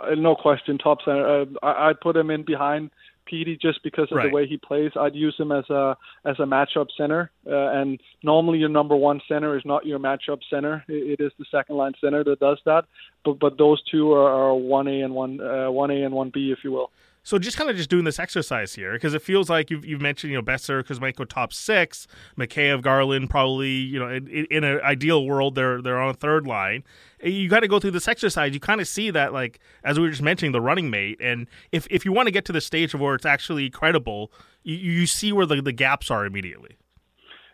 uh, 0.00 0.14
no 0.16 0.34
question, 0.34 0.78
top 0.78 0.98
center. 1.04 1.42
Uh, 1.42 1.44
I, 1.62 1.88
I'd 1.90 2.00
put 2.00 2.16
him 2.16 2.30
in 2.30 2.42
behind 2.44 2.90
Petey 3.30 3.56
just 3.56 3.82
because 3.82 4.10
of 4.10 4.16
Right. 4.18 4.28
the 4.28 4.34
way 4.34 4.46
he 4.46 4.56
plays. 4.56 4.92
I'd 4.96 5.14
use 5.14 5.36
him 5.38 5.52
as 5.52 5.68
a 5.70 5.96
as 6.24 6.36
a 6.38 6.46
matchup 6.56 6.88
center, 6.96 7.30
uh, 7.46 7.68
and 7.80 8.00
normally 8.22 8.58
your 8.58 8.68
number 8.68 8.96
one 8.96 9.20
center 9.28 9.56
is 9.56 9.64
not 9.64 9.86
your 9.86 10.00
matchup 10.00 10.40
center. 10.50 10.84
It, 10.88 11.20
it 11.20 11.24
is 11.24 11.32
the 11.38 11.46
second 11.50 11.76
line 11.76 11.94
center 12.00 12.24
that 12.24 12.40
does 12.40 12.58
that. 12.64 12.84
But 13.24 13.38
but 13.38 13.56
those 13.56 13.80
two 13.90 14.12
are, 14.12 14.30
are 14.30 14.54
one 14.54 14.88
A 14.88 15.02
and 15.02 15.14
one 15.14 15.40
uh, 15.40 15.70
one 15.70 15.90
A 15.90 16.02
and 16.02 16.14
one 16.14 16.30
B, 16.30 16.50
if 16.50 16.64
you 16.64 16.72
will. 16.72 16.90
So 17.30 17.38
just 17.38 17.56
kind 17.56 17.70
of 17.70 17.76
just 17.76 17.88
doing 17.88 18.02
this 18.02 18.18
exercise 18.18 18.74
here 18.74 18.92
because 18.94 19.14
it 19.14 19.22
feels 19.22 19.48
like 19.48 19.70
you've, 19.70 19.86
you've 19.86 20.00
mentioned 20.00 20.32
you 20.32 20.36
know 20.36 20.42
Boeser, 20.42 20.82
Kuzmenko 20.82 21.28
top 21.28 21.52
six, 21.52 22.08
Mikheyev, 22.36 22.82
Garland 22.82 23.30
probably 23.30 23.70
you 23.70 24.00
know 24.00 24.08
in, 24.08 24.26
in 24.50 24.64
an 24.64 24.80
ideal 24.80 25.24
world 25.24 25.54
they're 25.54 25.80
they're 25.80 26.00
on 26.00 26.10
a 26.10 26.14
third 26.14 26.44
line. 26.44 26.82
You 27.22 27.48
got 27.48 27.60
to 27.60 27.68
go 27.68 27.78
through 27.78 27.92
this 27.92 28.08
exercise. 28.08 28.52
You 28.52 28.58
kind 28.58 28.80
of 28.80 28.88
see 28.88 29.12
that 29.12 29.32
like 29.32 29.60
as 29.84 29.96
we 29.96 30.06
were 30.06 30.10
just 30.10 30.22
mentioning 30.22 30.50
the 30.50 30.60
running 30.60 30.90
mate, 30.90 31.18
and 31.20 31.46
if 31.70 31.86
if 31.88 32.04
you 32.04 32.10
want 32.10 32.26
to 32.26 32.32
get 32.32 32.44
to 32.46 32.52
the 32.52 32.60
stage 32.60 32.94
of 32.94 33.00
where 33.00 33.14
it's 33.14 33.24
actually 33.24 33.70
credible, 33.70 34.32
you, 34.64 34.74
you 34.74 35.06
see 35.06 35.32
where 35.32 35.46
the 35.46 35.62
the 35.62 35.70
gaps 35.70 36.10
are 36.10 36.26
immediately. 36.26 36.78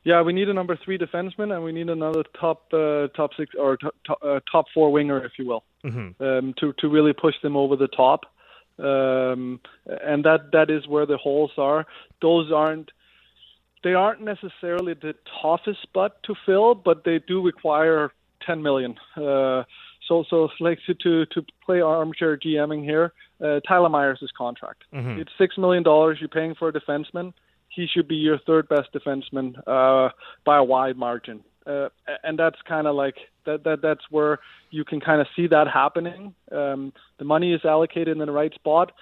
Yeah, 0.04 0.22
we 0.22 0.32
need 0.32 0.48
a 0.48 0.54
number 0.54 0.78
three 0.82 0.96
defenseman, 0.96 1.54
and 1.54 1.62
we 1.62 1.72
need 1.72 1.90
another 1.90 2.24
top 2.40 2.72
uh, 2.72 3.08
top 3.08 3.32
six 3.36 3.54
or 3.58 3.76
top, 3.76 3.94
top, 4.06 4.18
uh, 4.24 4.40
top 4.50 4.64
four 4.72 4.90
winger, 4.90 5.22
if 5.22 5.32
you 5.38 5.46
will, 5.46 5.64
Mm-hmm. 5.84 6.22
um, 6.24 6.54
to 6.60 6.72
to 6.78 6.88
really 6.88 7.12
push 7.12 7.34
them 7.42 7.58
over 7.58 7.76
the 7.76 7.88
top. 7.88 8.20
Um, 8.78 9.60
and 9.86 10.24
that 10.24 10.50
that 10.52 10.70
is 10.70 10.86
where 10.86 11.06
the 11.06 11.16
holes 11.16 11.52
are. 11.56 11.86
Those 12.20 12.52
aren't 12.52 12.90
they 13.82 13.94
aren't 13.94 14.20
necessarily 14.20 14.94
the 14.94 15.14
toughest 15.40 15.82
spot 15.82 16.16
to 16.24 16.34
fill, 16.44 16.74
but 16.74 17.04
they 17.04 17.20
do 17.20 17.42
require 17.42 18.12
10 18.44 18.62
million. 18.62 18.96
Uh, 19.16 19.62
so 20.08 20.24
so 20.28 20.48
like 20.60 20.78
to 20.86 20.94
to, 20.94 21.26
to 21.26 21.44
play 21.64 21.80
armchair 21.80 22.36
GMing 22.36 22.84
here, 22.84 23.12
uh, 23.42 23.60
Tyler 23.66 23.88
Myers' 23.88 24.32
contract. 24.36 24.84
Mhm. 24.92 25.18
It's 25.18 25.32
six 25.38 25.56
million 25.58 25.82
dollars 25.82 26.18
you're 26.20 26.28
paying 26.28 26.54
for 26.54 26.68
a 26.68 26.72
defenseman. 26.72 27.32
He 27.68 27.86
should 27.86 28.08
be 28.08 28.16
your 28.16 28.38
third 28.38 28.68
best 28.68 28.92
defenseman 28.92 29.56
uh, 29.66 30.10
by 30.44 30.56
a 30.56 30.64
wide 30.64 30.96
margin. 30.96 31.44
Uh, 31.66 31.88
and 32.22 32.38
that's 32.38 32.60
kind 32.68 32.86
of 32.86 32.94
like 32.94 33.16
that, 33.44 33.64
that. 33.64 33.82
That's 33.82 34.04
where 34.10 34.38
you 34.70 34.84
can 34.84 35.00
kind 35.00 35.20
of 35.20 35.26
see 35.34 35.46
that 35.48 35.66
happening. 35.68 36.34
Um, 36.52 36.92
the 37.18 37.24
money 37.24 37.52
is 37.52 37.64
allocated 37.64 38.08
in 38.08 38.18
the 38.18 38.32
right 38.32 38.54
spot, 38.54 38.92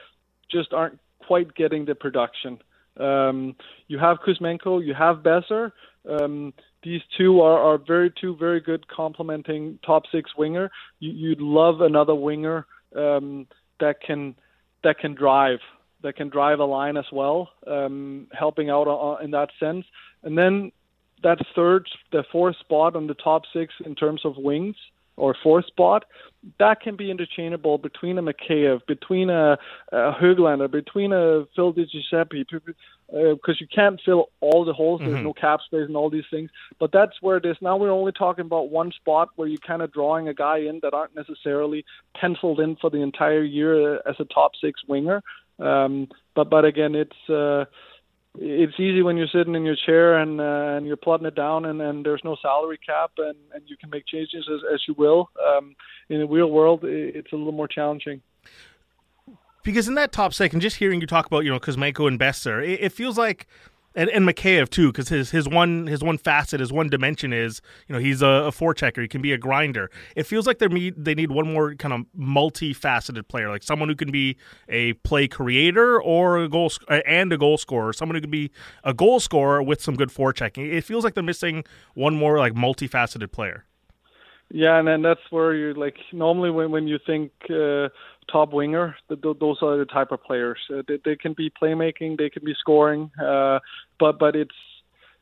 just 0.51 0.73
aren't 0.73 0.99
quite 1.27 1.55
getting 1.55 1.85
the 1.85 1.95
production. 1.95 2.59
Um, 2.99 3.57
you 3.89 3.99
have 3.99 4.19
Kuzmenko, 4.27 4.85
you 4.85 4.95
have 4.95 5.19
Boeser. 5.19 5.73
Um, 6.09 6.53
these 6.83 7.01
two 7.17 7.41
are, 7.41 7.59
are 7.59 7.79
very 7.79 8.13
two 8.21 8.37
very 8.37 8.61
good 8.61 8.87
complementing 8.89 9.79
top 9.85 10.05
six 10.13 10.31
winger. 10.37 10.71
You, 11.01 11.13
you'd 11.13 11.41
love 11.41 11.81
another 11.81 12.15
winger 12.15 12.67
um, 12.95 13.47
that 13.81 14.01
can 14.01 14.35
that 14.85 14.99
can 14.99 15.15
drive 15.15 15.61
that 16.03 16.17
can 16.17 16.29
drive 16.29 16.61
a 16.61 16.65
line 16.65 16.99
as 16.99 17.07
well, 17.11 17.49
um, 17.67 18.29
helping 18.33 18.69
out 18.69 19.19
in 19.23 19.31
that 19.31 19.49
sense. 19.59 19.87
And 20.23 20.37
then 20.37 20.71
that 21.25 21.39
third, 21.57 21.89
the 22.13 22.25
fourth 22.31 22.57
spot 22.59 22.95
on 22.95 23.09
the 23.09 23.15
top 23.15 23.43
six 23.53 23.75
in 23.85 23.95
terms 23.97 24.23
of 24.25 24.37
wings 24.37 24.77
or 25.17 25.37
fourth 25.43 25.67
spot, 25.67 26.05
that 26.59 26.81
can 26.81 26.97
be 26.97 27.09
interchangeable 27.11 27.79
between 27.79 28.19
a 28.19 28.23
Mikheyev, 28.23 28.81
between 28.87 29.31
a, 29.31 29.57
a 29.93 30.13
Höglander, 30.21 30.69
between 30.71 31.13
a 31.13 31.45
Phil 31.55 31.73
Di 31.73 31.87
Giuseppe, 31.87 32.45
because 32.51 33.61
you 33.61 33.69
can't 33.73 34.01
fill 34.05 34.29
all 34.41 34.65
the 34.65 34.73
holes. 34.73 35.01
There's 35.05 35.21
Mhm. 35.21 35.23
no 35.31 35.33
cap 35.33 35.61
space 35.67 35.87
and 35.87 35.97
all 35.97 36.11
these 36.11 36.25
things. 36.31 36.51
But 36.81 36.91
that's 36.91 37.23
where 37.23 37.37
it 37.37 37.47
is. 37.47 37.57
Now 37.61 37.77
we're 37.77 37.91
only 38.01 38.13
talking 38.13 38.45
about 38.45 38.71
one 38.71 38.91
spot 38.93 39.29
where 39.37 39.47
you're 39.47 39.59
kind 39.59 39.83
of 39.83 39.93
drawing 39.93 40.27
a 40.29 40.35
guy 40.35 40.59
in 40.59 40.81
that 40.81 40.95
aren't 40.95 41.15
necessarily 41.15 41.85
penciled 42.15 42.59
in 42.59 42.75
for 42.77 42.91
the 42.91 43.03
entire 43.11 43.45
year 43.45 43.73
uh, 43.97 44.11
as 44.11 44.17
a 44.19 44.25
top 44.25 44.53
six 44.61 44.81
winger. 44.89 45.23
Um, 45.61 46.09
but 46.35 46.51
but 46.51 46.65
again, 46.65 46.97
it's 46.97 47.31
uh, 47.31 47.67
it's 48.39 48.79
easy 48.81 49.03
when 49.03 49.17
you're 49.17 49.29
sitting 49.29 49.55
in 49.55 49.65
your 49.65 49.77
chair 49.77 50.19
and 50.19 50.41
uh, 50.41 50.77
and 50.77 50.87
you're 50.87 50.97
plotting 50.97 51.27
it 51.27 51.35
down, 51.35 51.67
and, 51.67 51.81
and 51.81 52.05
there's 52.05 52.23
no 52.25 52.37
salary 52.43 52.79
cap, 52.85 53.13
and, 53.19 53.37
and 53.55 53.63
you 53.67 53.77
can 53.77 53.91
make 53.91 54.07
changes 54.07 54.49
as, 54.53 54.61
as 54.73 54.81
you 54.89 54.95
will. 54.99 55.31
Um, 55.47 55.77
in 56.09 56.19
the 56.19 56.27
real 56.27 56.51
world, 56.51 56.81
it's 56.85 57.33
a 57.33 57.37
little 57.37 57.53
more 57.53 57.69
challenging. 57.69 58.23
because 59.63 59.89
in 59.89 59.95
that 59.95 60.13
top 60.13 60.35
second, 60.35 60.61
just 60.61 60.77
hearing 60.77 61.01
you 61.01 61.07
talk 61.07 61.27
about 61.27 61.45
you 61.45 61.51
know 61.51 61.61
Kuzmenko 61.61 62.09
and 62.09 62.19
Boeser, 62.19 62.67
it, 62.67 62.81
it 62.83 62.93
feels 62.93 63.17
like. 63.19 63.47
And, 63.95 64.11
and 64.11 64.29
Mikheyev 64.29 64.71
too, 64.71 64.91
because 64.91 65.09
his, 65.09 65.31
his 65.31 65.49
one 65.49 65.87
his 65.87 66.03
one 66.03 66.19
facet, 66.19 66.61
his 66.61 66.73
one 66.73 66.89
dimension 66.89 67.33
is 67.33 67.61
you 67.87 67.93
know 67.95 68.01
he's 68.01 68.23
a, 68.23 68.27
a 68.27 68.51
forechecker. 68.51 69.03
He 69.03 69.09
can 69.09 69.23
be 69.23 69.33
a 69.33 69.39
grinder. 69.39 69.91
It 70.17 70.25
feels 70.25 70.47
like 70.47 70.59
they 70.59 70.67
need 70.67 71.05
they 71.05 71.15
need 71.15 71.31
one 71.31 71.53
more 71.53 71.75
kind 71.75 71.95
of 71.95 72.01
multifaceted 72.19 73.29
player, 73.29 73.51
like 73.51 73.63
someone 73.63 73.89
who 73.89 73.95
can 73.95 74.11
be 74.11 74.37
a 74.69 74.95
play 74.95 75.29
creator 75.29 76.01
or 76.01 76.39
a 76.39 76.49
goal 76.49 76.73
and 76.89 77.33
a 77.33 77.39
goal 77.39 77.57
scorer. 77.57 77.93
Someone 77.93 78.17
who 78.17 78.21
can 78.21 78.31
be 78.31 78.51
a 78.83 78.93
goal 78.93 79.21
scorer 79.21 79.63
with 79.63 79.81
some 79.81 79.95
good 79.95 80.11
forechecking. 80.11 80.73
It 80.73 80.83
feels 80.83 81.05
like 81.05 81.15
they're 81.15 81.23
missing 81.23 81.65
one 81.95 82.17
more 82.17 82.39
like 82.39 82.55
multifaceted 82.55 83.31
player. 83.31 83.65
Yeah, 84.57 84.79
and 84.79 84.87
then 84.87 85.03
that's 85.03 85.21
where 85.31 85.53
you 85.53 85.75
like 85.75 85.97
normally 86.13 86.49
when 86.53 86.71
when 86.71 86.87
you 86.87 87.01
think 87.05 87.33
uh, 87.51 87.89
top 88.31 88.53
winger, 88.53 88.95
th- 89.09 89.21
th- 89.21 89.39
those 89.41 89.59
are 89.63 89.77
the 89.77 89.85
type 89.85 90.13
of 90.13 90.23
players. 90.23 90.59
Uh, 90.73 90.83
they, 90.87 91.01
they 91.05 91.17
can 91.17 91.33
be 91.33 91.51
playmaking, 91.51 92.17
they 92.17 92.31
can 92.31 92.45
be 92.45 92.55
scoring, 92.61 93.11
uh, 93.21 93.59
but 93.99 94.21
but 94.21 94.37
it's 94.37 94.55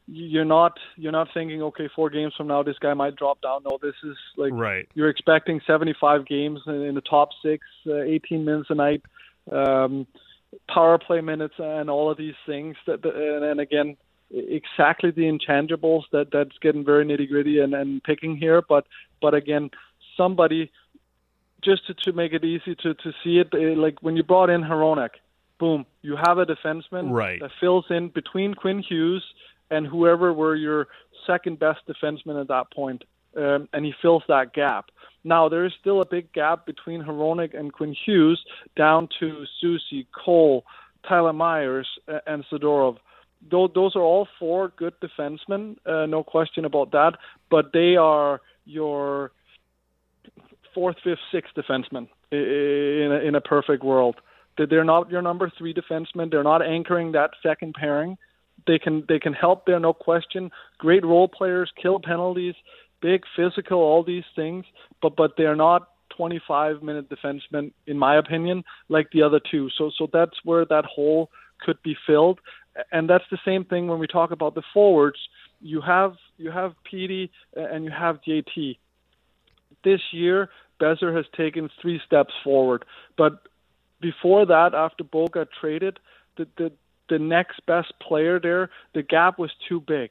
you're 0.06 0.44
not 0.44 0.78
you're 0.96 1.12
not 1.12 1.28
thinking 1.32 1.62
okay 1.62 1.88
four 1.96 2.10
games 2.10 2.34
from 2.36 2.46
now 2.46 2.62
this 2.62 2.78
guy 2.78 2.92
might 2.92 3.16
drop 3.16 3.40
down. 3.40 3.62
No, 3.64 3.78
this 3.80 3.94
is 4.04 4.18
like 4.36 4.52
Right. 4.52 4.86
you're 4.92 5.08
expecting 5.08 5.62
75 5.66 6.26
games 6.26 6.60
in, 6.66 6.82
in 6.82 6.94
the 6.94 7.00
top 7.00 7.30
six, 7.42 7.64
uh, 7.86 8.02
18 8.02 8.44
minutes 8.44 8.68
a 8.68 8.74
night, 8.74 9.00
um, 9.50 10.06
power 10.68 10.98
play 10.98 11.22
minutes, 11.22 11.54
and 11.58 11.88
all 11.88 12.10
of 12.10 12.18
these 12.18 12.34
things. 12.44 12.76
That, 12.86 13.00
that 13.00 13.14
and, 13.14 13.44
and 13.46 13.60
again, 13.60 13.96
exactly 14.32 15.10
the 15.10 15.22
intangibles 15.22 16.04
that 16.12 16.28
that's 16.32 16.56
getting 16.60 16.84
very 16.84 17.04
nitty 17.04 17.28
gritty 17.28 17.60
and, 17.60 17.74
and 17.74 18.02
picking 18.02 18.36
here. 18.36 18.62
But 18.66 18.86
but 19.20 19.34
again, 19.34 19.70
somebody 20.16 20.70
just 21.62 21.86
to, 21.86 21.94
to 21.94 22.12
make 22.12 22.32
it 22.32 22.44
easy 22.44 22.74
to 22.76 22.94
to 22.94 23.12
see 23.22 23.38
it, 23.38 23.48
eh, 23.54 23.74
like 23.76 23.98
when 24.00 24.16
you 24.16 24.22
brought 24.22 24.50
in 24.50 24.62
Hronek, 24.62 25.10
boom, 25.58 25.86
you 26.02 26.16
have 26.16 26.38
a 26.38 26.46
defenseman 26.46 27.10
Right. 27.12 27.40
that 27.40 27.50
fills 27.60 27.84
in 27.90 28.08
between 28.08 28.54
Quinn 28.54 28.82
Hughes 28.82 29.24
and 29.70 29.86
whoever 29.86 30.32
were 30.32 30.56
your 30.56 30.88
second 31.26 31.58
best 31.58 31.80
defenseman 31.86 32.40
at 32.40 32.48
that 32.48 32.70
point, 32.72 33.04
um, 33.36 33.68
and 33.72 33.84
he 33.84 33.94
fills 34.02 34.22
that 34.28 34.52
gap. 34.52 34.90
Now 35.24 35.48
there 35.48 35.64
is 35.64 35.72
still 35.80 36.00
a 36.00 36.04
big 36.04 36.32
gap 36.32 36.66
between 36.66 37.02
Hronek 37.02 37.56
and 37.56 37.72
Quinn 37.72 37.94
Hughes, 38.04 38.44
down 38.76 39.08
to 39.20 39.44
Soucy, 39.62 40.06
Cole, 40.12 40.64
Tyler 41.08 41.32
Myers, 41.32 41.88
and 42.26 42.44
Zadorov. 42.50 42.98
Those, 43.50 43.96
are 43.96 44.02
all 44.02 44.28
four 44.38 44.72
good 44.76 44.94
defensemen, 45.00 45.76
uh, 45.86 46.06
no 46.06 46.22
question 46.22 46.64
about 46.64 46.92
that. 46.92 47.12
But 47.50 47.72
they 47.72 47.96
are 47.96 48.40
your 48.64 49.32
fourth, 50.74 50.96
fifth, 51.04 51.18
sixth 51.30 51.52
i- 51.58 52.36
in 52.36 53.12
a, 53.12 53.20
in 53.26 53.34
a 53.34 53.40
perfect 53.40 53.84
world. 53.84 54.16
They're 54.56 54.84
not 54.84 55.10
your 55.10 55.22
number 55.22 55.50
three 55.56 55.74
defenseman. 55.74 56.30
They're 56.30 56.42
not 56.42 56.62
anchoring 56.62 57.12
that 57.12 57.30
second 57.42 57.74
pairing. 57.74 58.18
They 58.66 58.78
can 58.78 59.04
they 59.08 59.18
can 59.18 59.32
help 59.32 59.66
there, 59.66 59.80
no 59.80 59.92
question. 59.92 60.50
Great 60.78 61.04
role 61.04 61.26
players, 61.28 61.72
kill 61.80 61.98
penalties, 61.98 62.54
big 63.00 63.22
physical, 63.34 63.78
all 63.78 64.04
these 64.04 64.24
things. 64.36 64.64
But 65.00 65.16
but 65.16 65.32
they're 65.36 65.56
not 65.56 65.88
25 66.16 66.82
minute 66.82 67.08
defensemen, 67.08 67.72
in 67.86 67.98
my 67.98 68.16
opinion, 68.16 68.62
like 68.88 69.10
the 69.12 69.22
other 69.22 69.40
two. 69.50 69.68
So 69.76 69.90
so 69.96 70.06
that's 70.12 70.38
where 70.44 70.64
that 70.66 70.84
hole 70.84 71.30
could 71.60 71.82
be 71.82 71.96
filled. 72.06 72.40
And 72.90 73.08
that's 73.08 73.24
the 73.30 73.38
same 73.44 73.64
thing 73.64 73.86
when 73.86 73.98
we 73.98 74.06
talk 74.06 74.30
about 74.30 74.54
the 74.54 74.62
forwards. 74.72 75.18
You 75.60 75.80
have 75.80 76.14
you 76.38 76.50
have 76.50 76.72
Petey 76.90 77.30
and 77.54 77.84
you 77.84 77.90
have 77.90 78.20
JT 78.26 78.76
this 79.84 80.00
year, 80.12 80.48
Boeser 80.80 81.14
has 81.14 81.26
taken 81.36 81.68
three 81.80 82.00
steps 82.04 82.32
forward. 82.42 82.84
But 83.16 83.42
before 84.00 84.46
that, 84.46 84.74
after 84.74 85.04
Bo 85.04 85.28
got 85.28 85.48
traded, 85.60 85.98
the, 86.36 86.46
the 86.56 86.72
the 87.08 87.18
next 87.18 87.60
best 87.66 87.92
player 88.00 88.40
there, 88.40 88.70
the 88.94 89.02
gap 89.02 89.38
was 89.38 89.50
too 89.68 89.80
big. 89.80 90.10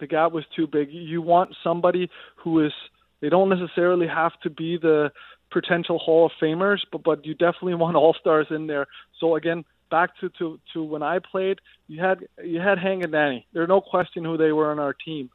The 0.00 0.06
gap 0.06 0.32
was 0.32 0.44
too 0.54 0.66
big. 0.66 0.88
You 0.90 1.22
want 1.22 1.56
somebody 1.62 2.10
who 2.36 2.64
is. 2.64 2.72
They 3.20 3.30
don't 3.30 3.48
necessarily 3.48 4.06
have 4.06 4.32
to 4.42 4.50
be 4.50 4.76
the 4.76 5.10
potential 5.50 5.98
Hall 5.98 6.26
of 6.26 6.32
Famers, 6.42 6.80
but 6.92 7.02
but 7.02 7.24
you 7.24 7.34
definitely 7.34 7.74
want 7.74 7.96
all 8.02 8.14
stars 8.18 8.46
in 8.50 8.66
there. 8.66 8.86
So 9.20 9.36
again, 9.36 9.64
back 9.94 10.10
to, 10.18 10.28
to, 10.38 10.58
to 10.72 10.82
when 10.82 11.04
I 11.04 11.20
played, 11.20 11.60
you 11.86 12.00
had 12.00 12.18
you 12.42 12.58
had 12.68 12.78
Hank 12.78 13.04
and 13.04 13.12
Danny. 13.12 13.46
There's 13.52 13.68
no 13.68 13.80
question 13.80 14.24
who 14.24 14.36
they 14.36 14.50
were 14.50 14.70
on 14.72 14.80
our 14.80 14.92
team. 14.92 15.30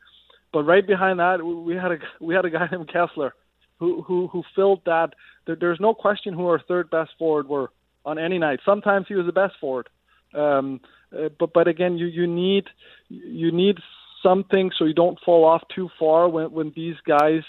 But 0.51 0.63
right 0.63 0.85
behind 0.85 1.19
that, 1.19 1.37
we 1.69 1.75
had 1.75 1.91
a 1.93 1.99
we 2.19 2.35
had 2.35 2.45
a 2.45 2.49
guy 2.49 2.67
named 2.71 2.89
Kesler 2.89 3.31
who 3.79 4.01
who 4.01 4.27
who 4.27 4.43
filled 4.55 4.81
that. 4.85 5.13
There, 5.45 5.55
there's 5.55 5.79
no 5.79 5.93
question 5.93 6.33
who 6.33 6.45
our 6.47 6.61
third 6.67 6.89
best 6.89 7.11
forward 7.17 7.47
were 7.47 7.69
on 8.05 8.19
any 8.19 8.37
night. 8.37 8.59
Sometimes 8.65 9.05
he 9.07 9.15
was 9.15 9.25
the 9.25 9.39
best 9.43 9.55
forward. 9.61 9.87
Um, 10.33 10.81
uh, 11.17 11.29
but 11.39 11.53
but 11.53 11.67
again, 11.69 11.97
you 11.97 12.07
you 12.07 12.27
need 12.27 12.65
you 13.07 13.51
need 13.53 13.77
something 14.21 14.71
so 14.77 14.83
you 14.83 14.93
don't 14.93 15.19
fall 15.25 15.45
off 15.45 15.63
too 15.73 15.89
far 15.97 16.27
when 16.27 16.51
when 16.51 16.73
these 16.75 16.97
guys 17.07 17.43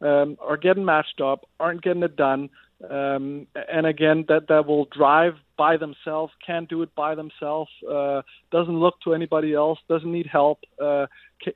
um, 0.00 0.36
are 0.40 0.56
getting 0.56 0.84
matched 0.84 1.20
up, 1.20 1.46
aren't 1.60 1.82
getting 1.82 2.02
it 2.02 2.16
done. 2.16 2.50
Um, 2.90 3.46
and 3.72 3.86
again, 3.86 4.24
that 4.28 4.48
that 4.48 4.66
will 4.66 4.86
drive 4.86 5.34
by 5.56 5.76
themselves, 5.76 6.32
can't 6.44 6.68
do 6.68 6.82
it 6.82 6.94
by 6.94 7.14
themselves, 7.14 7.70
uh, 7.90 8.22
doesn't 8.50 8.78
look 8.78 8.94
to 9.04 9.14
anybody 9.14 9.54
else, 9.54 9.78
doesn't 9.88 10.12
need 10.12 10.26
help, 10.26 10.60
uh, 10.82 11.06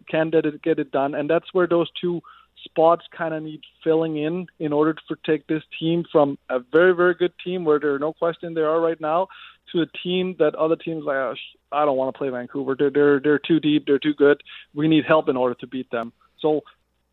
can 0.09 0.31
get 0.31 0.47
it 0.47 0.63
get 0.63 0.79
it 0.79 0.91
done, 0.91 1.15
and 1.15 1.29
that's 1.29 1.53
where 1.53 1.67
those 1.67 1.89
two 2.01 2.21
spots 2.65 3.05
kind 3.17 3.33
of 3.35 3.43
need 3.43 3.61
filling 3.83 4.19
in 4.19 4.47
in 4.59 4.73
order 4.73 4.95
to 5.09 5.17
take 5.25 5.47
this 5.47 5.63
team 5.79 6.05
from 6.13 6.37
a 6.51 6.59
very 6.73 6.95
very 6.95 7.15
good 7.15 7.33
team 7.43 7.65
where 7.65 7.79
there 7.79 7.95
are 7.95 7.99
no 7.99 8.13
question 8.13 8.53
they 8.53 8.61
are 8.61 8.81
right 8.81 9.01
now 9.01 9.27
to 9.73 9.81
a 9.81 9.87
team 10.03 10.37
that 10.39 10.55
other 10.55 10.77
teams 10.77 11.05
like 11.05 11.17
oh, 11.17 11.35
I 11.73 11.85
don't 11.85 11.97
want 11.97 12.15
to 12.15 12.19
play 12.19 12.29
Vancouver. 12.29 12.75
They're 12.79 12.91
they're 12.91 13.21
they're 13.21 13.39
too 13.39 13.61
deep. 13.61 13.87
They're 13.87 13.99
too 13.99 14.15
good. 14.15 14.43
We 14.75 14.89
need 14.89 15.05
help 15.07 15.29
in 15.29 15.37
order 15.37 15.55
to 15.57 15.67
beat 15.67 15.91
them. 15.91 16.13
So 16.41 16.63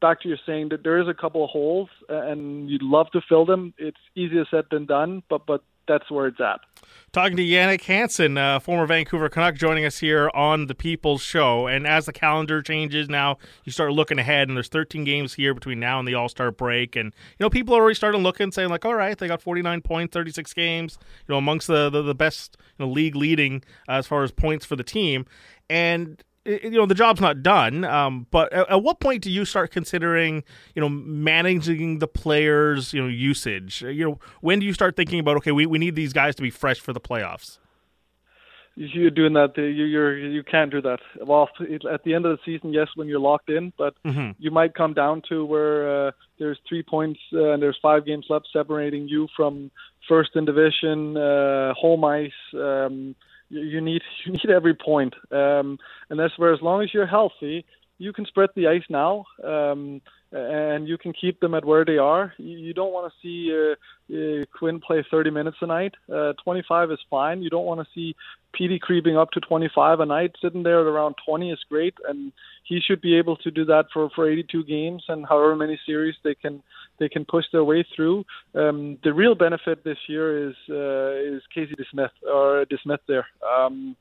back 0.02 0.21
to 0.21 0.28
your 0.28 0.38
saying 0.45 0.69
that 0.69 0.84
there 0.84 1.00
is 1.00 1.08
a 1.08 1.13
couple 1.13 1.43
of 1.43 1.50
holes 1.50 1.89
and 2.10 2.69
you'd 2.69 2.84
love 2.84 3.08
to 3.12 3.21
fill 3.28 3.45
them. 3.45 3.73
It's 3.78 3.97
easier 4.15 4.45
said 4.50 4.65
than 4.71 4.86
done, 4.86 5.23
but 5.30 5.45
but 5.45 5.63
that's 5.88 6.10
where 6.12 6.28
it's 6.28 6.39
at. 6.39 6.60
Talking 7.13 7.38
to 7.38 7.43
Jannik 7.43 7.82
Hansen, 7.84 8.38
uh, 8.38 8.60
former 8.60 8.86
Vancouver 8.86 9.30
Canuck, 9.30 9.56
joining 9.56 9.86
us 9.86 9.97
here 9.97 10.30
on 10.34 10.67
the 10.67 10.76
People's 10.76 11.21
Show. 11.21 11.65
And 11.65 11.88
as 11.88 12.06
the 12.06 12.13
calendar 12.13 12.62
changes 12.62 13.10
now, 13.10 13.38
you 13.63 13.71
start 13.71 13.93
looking 13.93 14.19
ahead, 14.19 14.50
and 14.50 14.58
there's 14.58 14.67
13 14.67 15.04
games 15.04 15.34
here 15.34 15.54
between 15.54 15.80
now 15.80 16.00
and 16.00 16.08
the 16.08 16.13
All 16.13 16.30
Star 16.30 16.52
break. 16.52 16.95
And 16.95 17.13
you 17.39 17.43
know, 17.43 17.50
people 17.50 17.76
are 17.76 17.82
already 17.82 17.95
starting 17.95 18.23
looking, 18.23 18.52
saying 18.52 18.69
like, 18.69 18.86
all 18.86 18.93
right, 18.93 19.17
they 19.17 19.28
got 19.28 19.41
49 19.41 19.82
points, 19.82 20.13
36 20.13 20.54
games, 20.54 20.97
you 21.28 21.34
know, 21.34 21.38
amongst 21.38 21.67
the 21.67 21.89
the, 21.89 22.02
the 22.02 22.15
best 22.15 22.58
you 22.78 22.86
know, 22.86 22.91
league 22.91 23.15
leading 23.15 23.63
uh, 23.88 23.93
as 23.93 24.06
far 24.06 24.23
as 24.23 24.32
points 24.32 24.65
for 24.65 24.76
the 24.76 24.84
team. 24.84 25.26
And 25.69 26.23
you 26.47 26.71
know 26.71 26.86
the 26.86 26.95
job's 26.95 27.19
not 27.19 27.43
done 27.43 27.83
um, 27.83 28.25
but 28.31 28.51
at, 28.53 28.69
at, 28.69 28.83
what 28.83 28.99
point 28.99 29.21
do 29.21 29.29
you 29.29 29.43
start 29.45 29.71
considering 29.71 30.43
you 30.75 30.81
know 30.81 30.89
managing 30.89 31.99
the 31.99 32.07
players 32.07 32.93
you 32.93 33.01
know 33.01 33.07
usage? 33.07 33.81
You 33.81 34.05
know 34.05 34.19
when 34.41 34.60
do 34.60 34.65
you 34.65 34.73
start 34.73 34.95
thinking 34.95 35.19
about 35.19 35.38
okay 35.38 35.51
we, 35.51 35.65
we 35.65 35.77
need 35.77 35.95
these 35.95 36.13
guys 36.13 36.36
to 36.36 36.41
be 36.41 36.49
fresh 36.49 36.79
for 36.79 36.93
the 36.93 37.01
playoffs? 37.01 37.60
You're 38.75 39.10
doing 39.10 39.33
that 39.33 39.57
you 39.57 39.63
you're 39.63 40.17
you 40.17 40.43
can't 40.43 40.71
do 40.71 40.81
that. 40.81 40.99
Well 41.19 41.49
at 41.91 42.03
the 42.03 42.13
end 42.13 42.25
of 42.25 42.38
the 42.38 42.39
season 42.45 42.73
yes 42.73 42.88
when 42.95 43.07
you're 43.07 43.19
locked 43.19 43.49
in 43.49 43.73
but 43.77 43.95
mm-hmm. 44.05 44.31
you 44.39 44.51
might 44.51 44.73
come 44.73 44.93
down 44.93 45.21
to 45.29 45.45
where 45.45 46.07
uh, 46.07 46.12
there's 46.39 46.60
three 46.69 46.83
points 46.83 47.19
uh, 47.33 47.51
and 47.51 47.62
there's 47.62 47.77
five 47.81 48.05
games 48.05 48.27
left 48.29 48.47
separating 48.53 49.07
you 49.07 49.27
from 49.36 49.69
first 50.07 50.31
in 50.36 50.45
division 50.45 51.17
uh, 51.17 51.73
home 51.73 52.05
ice 52.05 52.31
um, 52.53 53.15
you 53.49 53.81
need 53.81 54.01
you 54.25 54.33
need 54.33 54.49
every 54.49 54.75
point, 54.75 55.13
um, 55.31 55.77
and 56.10 56.19
that's 56.19 56.38
where 56.38 56.53
as 56.53 56.62
long 56.62 56.83
as 56.83 56.93
you're 56.93 57.07
healthy, 57.07 57.65
you 57.97 58.13
can 58.13 58.25
spread 58.25 58.49
the 58.55 58.67
ice 58.67 58.83
now, 58.89 59.25
um, 59.43 60.01
and 60.32 60.88
you 60.88 60.98
can 60.98 61.13
keep 61.13 61.40
them 61.40 61.54
at 61.54 61.66
where 61.66 61.86
they 61.86 61.98
are. 61.98 62.34
You, 62.38 62.74
don't 62.74 62.92
want 62.92 63.12
to 63.12 63.20
see 63.22 63.52
uh, 63.54 64.13
uh, 64.13 64.46
Quinn 64.58 64.80
play 64.80 65.06
30 65.10 65.30
minutes 65.30 65.58
a 65.62 65.68
night. 65.68 65.96
Uh, 66.13 66.34
25 66.44 66.92
is 66.92 67.00
fine. 67.10 67.42
You 67.42 67.50
don't 67.50 67.66
want 67.66 67.80
to 67.80 67.88
see 67.96 68.16
Petey 68.54 68.80
creeping 68.80 69.18
up 69.18 69.32
to 69.32 69.40
25 69.40 70.02
a 70.02 70.06
night. 70.06 70.32
Sitting 70.42 70.63
there 70.63 70.82
at 70.82 70.86
around 70.86 71.16
20 71.26 71.52
is 71.52 71.60
great, 71.70 71.94
and 72.08 72.32
he 72.63 72.80
should 72.86 73.02
be 73.02 73.16
able 73.16 73.38
to 73.38 73.52
do 73.52 73.63
that 73.66 73.86
for 73.94 74.10
for 74.16 74.30
82 74.30 74.63
games 74.66 75.04
and 75.08 75.26
however 75.26 75.56
many 75.56 75.80
series 75.86 76.16
they 76.24 76.36
can 76.36 76.62
they 77.00 77.08
can 77.08 77.24
push 77.24 77.46
their 77.52 77.63
way 77.63 77.86
through. 77.96 78.26
Um, 78.56 78.98
the 79.04 79.13
real 79.13 79.36
benefit 79.36 79.84
this 79.84 79.98
year 80.08 80.50
is 80.50 80.56
uh, 80.70 81.36
is 81.36 81.42
Casey 81.54 81.76
DeSmith 81.76 82.10
or 82.30 82.66
DeSmith 82.66 83.00
there. 83.08 83.28
Um, 83.48 83.96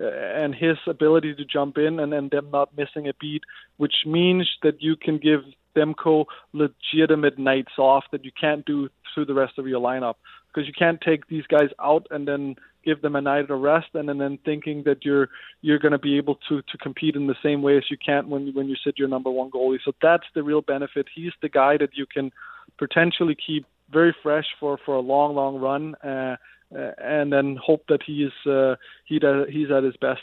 and 0.00 0.54
his 0.54 0.76
ability 0.86 1.34
to 1.34 1.44
jump 1.44 1.78
in 1.78 2.00
and 2.00 2.12
then 2.12 2.28
them 2.30 2.50
not 2.52 2.76
missing 2.76 3.08
a 3.08 3.12
beat, 3.20 3.42
which 3.76 3.94
means 4.06 4.48
that 4.62 4.82
you 4.82 4.96
can 4.96 5.18
give 5.18 5.40
Demko 5.76 6.26
legitimate 6.52 7.38
nights 7.38 7.72
off 7.78 8.04
that 8.12 8.24
you 8.24 8.30
can't 8.38 8.64
do 8.64 8.88
through 9.14 9.26
the 9.26 9.34
rest 9.34 9.58
of 9.58 9.66
your 9.66 9.80
lineup 9.80 10.14
because 10.52 10.66
you 10.66 10.72
can't 10.76 11.00
take 11.00 11.26
these 11.28 11.46
guys 11.46 11.68
out 11.80 12.06
and 12.10 12.26
then 12.26 12.56
give 12.84 13.02
them 13.02 13.16
a 13.16 13.20
night 13.20 13.50
of 13.50 13.60
rest 13.60 13.88
and, 13.94 14.08
and 14.08 14.20
then 14.20 14.38
thinking 14.44 14.82
that 14.84 15.04
you're 15.04 15.28
you're 15.60 15.78
going 15.78 15.92
to 15.92 15.98
be 15.98 16.16
able 16.16 16.36
to 16.48 16.62
to 16.62 16.78
compete 16.78 17.16
in 17.16 17.26
the 17.26 17.34
same 17.42 17.62
way 17.62 17.76
as 17.76 17.84
you 17.90 17.96
can 18.04 18.28
when 18.28 18.52
when 18.54 18.68
you 18.68 18.76
sit 18.84 18.98
your 18.98 19.08
number 19.08 19.30
one 19.30 19.50
goalie. 19.50 19.78
So 19.84 19.92
that's 20.00 20.26
the 20.34 20.42
real 20.42 20.62
benefit. 20.62 21.06
He's 21.14 21.32
the 21.42 21.48
guy 21.48 21.76
that 21.76 21.90
you 21.94 22.06
can 22.06 22.32
potentially 22.78 23.36
keep 23.36 23.66
very 23.90 24.14
fresh 24.22 24.46
for 24.58 24.78
for 24.84 24.94
a 24.94 25.00
long 25.00 25.34
long 25.34 25.56
run, 25.58 25.94
uh, 26.04 26.08
uh, 26.08 26.36
and 26.70 27.32
then 27.32 27.56
hope 27.56 27.84
that 27.88 28.02
he 28.02 28.24
is 28.24 28.50
uh, 28.50 28.76
he 29.04 29.20
he's 29.50 29.70
at 29.70 29.82
his 29.82 29.96
best. 29.96 30.22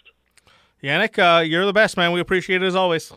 Jannik, 0.84 1.18
uh, 1.18 1.42
you're 1.42 1.66
the 1.66 1.74
best 1.74 1.98
man. 1.98 2.12
We 2.12 2.20
appreciate 2.20 2.62
it 2.62 2.66
as 2.66 2.76
always. 2.76 3.12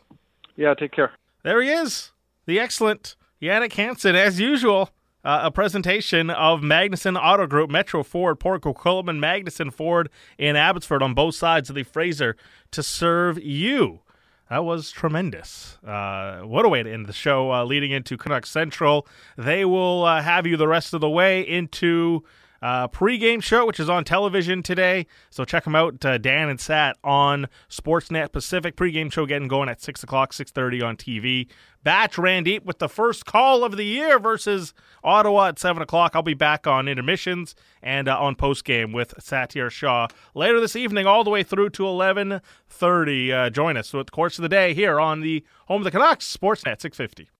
Yeah, 0.57 0.75
take 0.75 0.93
care. 0.93 1.13
There 1.43 1.61
he 1.63 1.71
is, 1.71 2.13
the 2.47 2.59
excellent 2.59 3.17
Jannik 3.41 3.73
Hansen, 3.73 4.17
as 4.17 4.41
usual 4.41 4.91
uh, 5.25 5.41
a 5.45 5.51
presentation 5.51 6.31
of 6.31 6.61
Magnuson 6.61 7.21
Auto 7.21 7.47
Group, 7.47 7.71
Metro 7.71 8.03
Ford, 8.03 8.41
Port 8.41 8.63
Coquitlam, 8.63 9.19
Magnuson 9.19 9.73
Ford 9.73 10.09
in 10.39 10.57
Abbotsford 10.57 11.03
on 11.03 11.15
both 11.15 11.35
sides 11.35 11.69
of 11.69 11.77
the 11.77 11.83
Fraser 11.83 12.37
to 12.71 12.83
serve 12.83 13.43
you. 13.43 14.01
That 14.49 14.65
was 14.65 14.91
tremendous. 14.91 15.77
Uh, 15.87 16.41
what 16.41 16.65
a 16.65 16.69
way 16.69 16.83
to 16.83 16.91
end 16.91 17.07
the 17.07 17.13
show, 17.13 17.53
uh, 17.53 17.65
leading 17.65 17.91
into 17.91 18.17
Canuck 18.17 18.47
Central. 18.47 19.07
They 19.37 19.67
will 19.67 20.05
uh, 20.05 20.23
have 20.23 20.47
you 20.47 20.57
the 20.57 20.69
rest 20.69 20.95
of 20.95 21.03
the 21.03 21.11
way 21.11 21.43
into 21.43 22.25
uh, 22.63 22.89
pregame 22.89 23.43
show, 23.43 23.67
which 23.67 23.81
is 23.81 23.89
on 23.89 24.05
television 24.05 24.63
today. 24.63 25.07
So 25.31 25.45
check 25.45 25.65
them 25.65 25.75
out, 25.75 26.05
uh, 26.05 26.19
Dan 26.19 26.49
and 26.49 26.61
Sat 26.61 26.97
on 27.05 27.49
Sportsnet 27.69 28.33
Pacific. 28.33 28.77
Pregame 28.77 29.13
show 29.13 29.27
getting 29.27 29.49
going 29.49 29.69
at 29.69 29.81
6 29.81 30.03
o'clock, 30.03 30.33
6.30 30.33 30.85
on 30.85 30.97
TV. 30.97 31.49
Batch 31.85 32.19
Randy 32.19 32.59
with 32.59 32.81
the 32.81 32.89
first 32.89 33.25
call 33.25 33.65
of 33.65 33.77
the 33.77 33.85
year 33.85 34.19
versus 34.19 34.75
Ottawa 35.05 35.49
at 35.49 35.59
7 35.59 35.81
o'clock. 35.83 36.13
I'll 36.15 36.23
be 36.23 36.35
back 36.35 36.67
on 36.67 36.89
intermissions 36.89 37.55
and 37.83 38.09
uh, 38.09 38.21
on 38.21 38.35
postgame 38.35 38.93
with 38.93 39.15
Satiar 39.19 39.71
Shah 39.71 40.09
later 40.35 40.61
this 40.61 40.77
evening 40.77 41.07
all 41.07 41.25
the 41.25 41.31
way 41.31 41.43
through 41.43 41.71
to 41.71 41.85
11.30. 41.85 43.33
Uh, 43.33 43.51
join 43.51 43.77
us 43.77 43.91
throughout 43.91 44.07
the 44.07 44.13
course 44.13 44.39
of 44.39 44.43
the 44.43 44.49
day 44.49 44.75
here 44.75 44.99
on 44.99 45.21
the 45.21 45.45
Home 45.67 45.83
of 45.83 45.85
the 45.85 45.91
Canucks, 45.91 46.27
Sportsnet 46.37 46.81
650. 46.81 47.29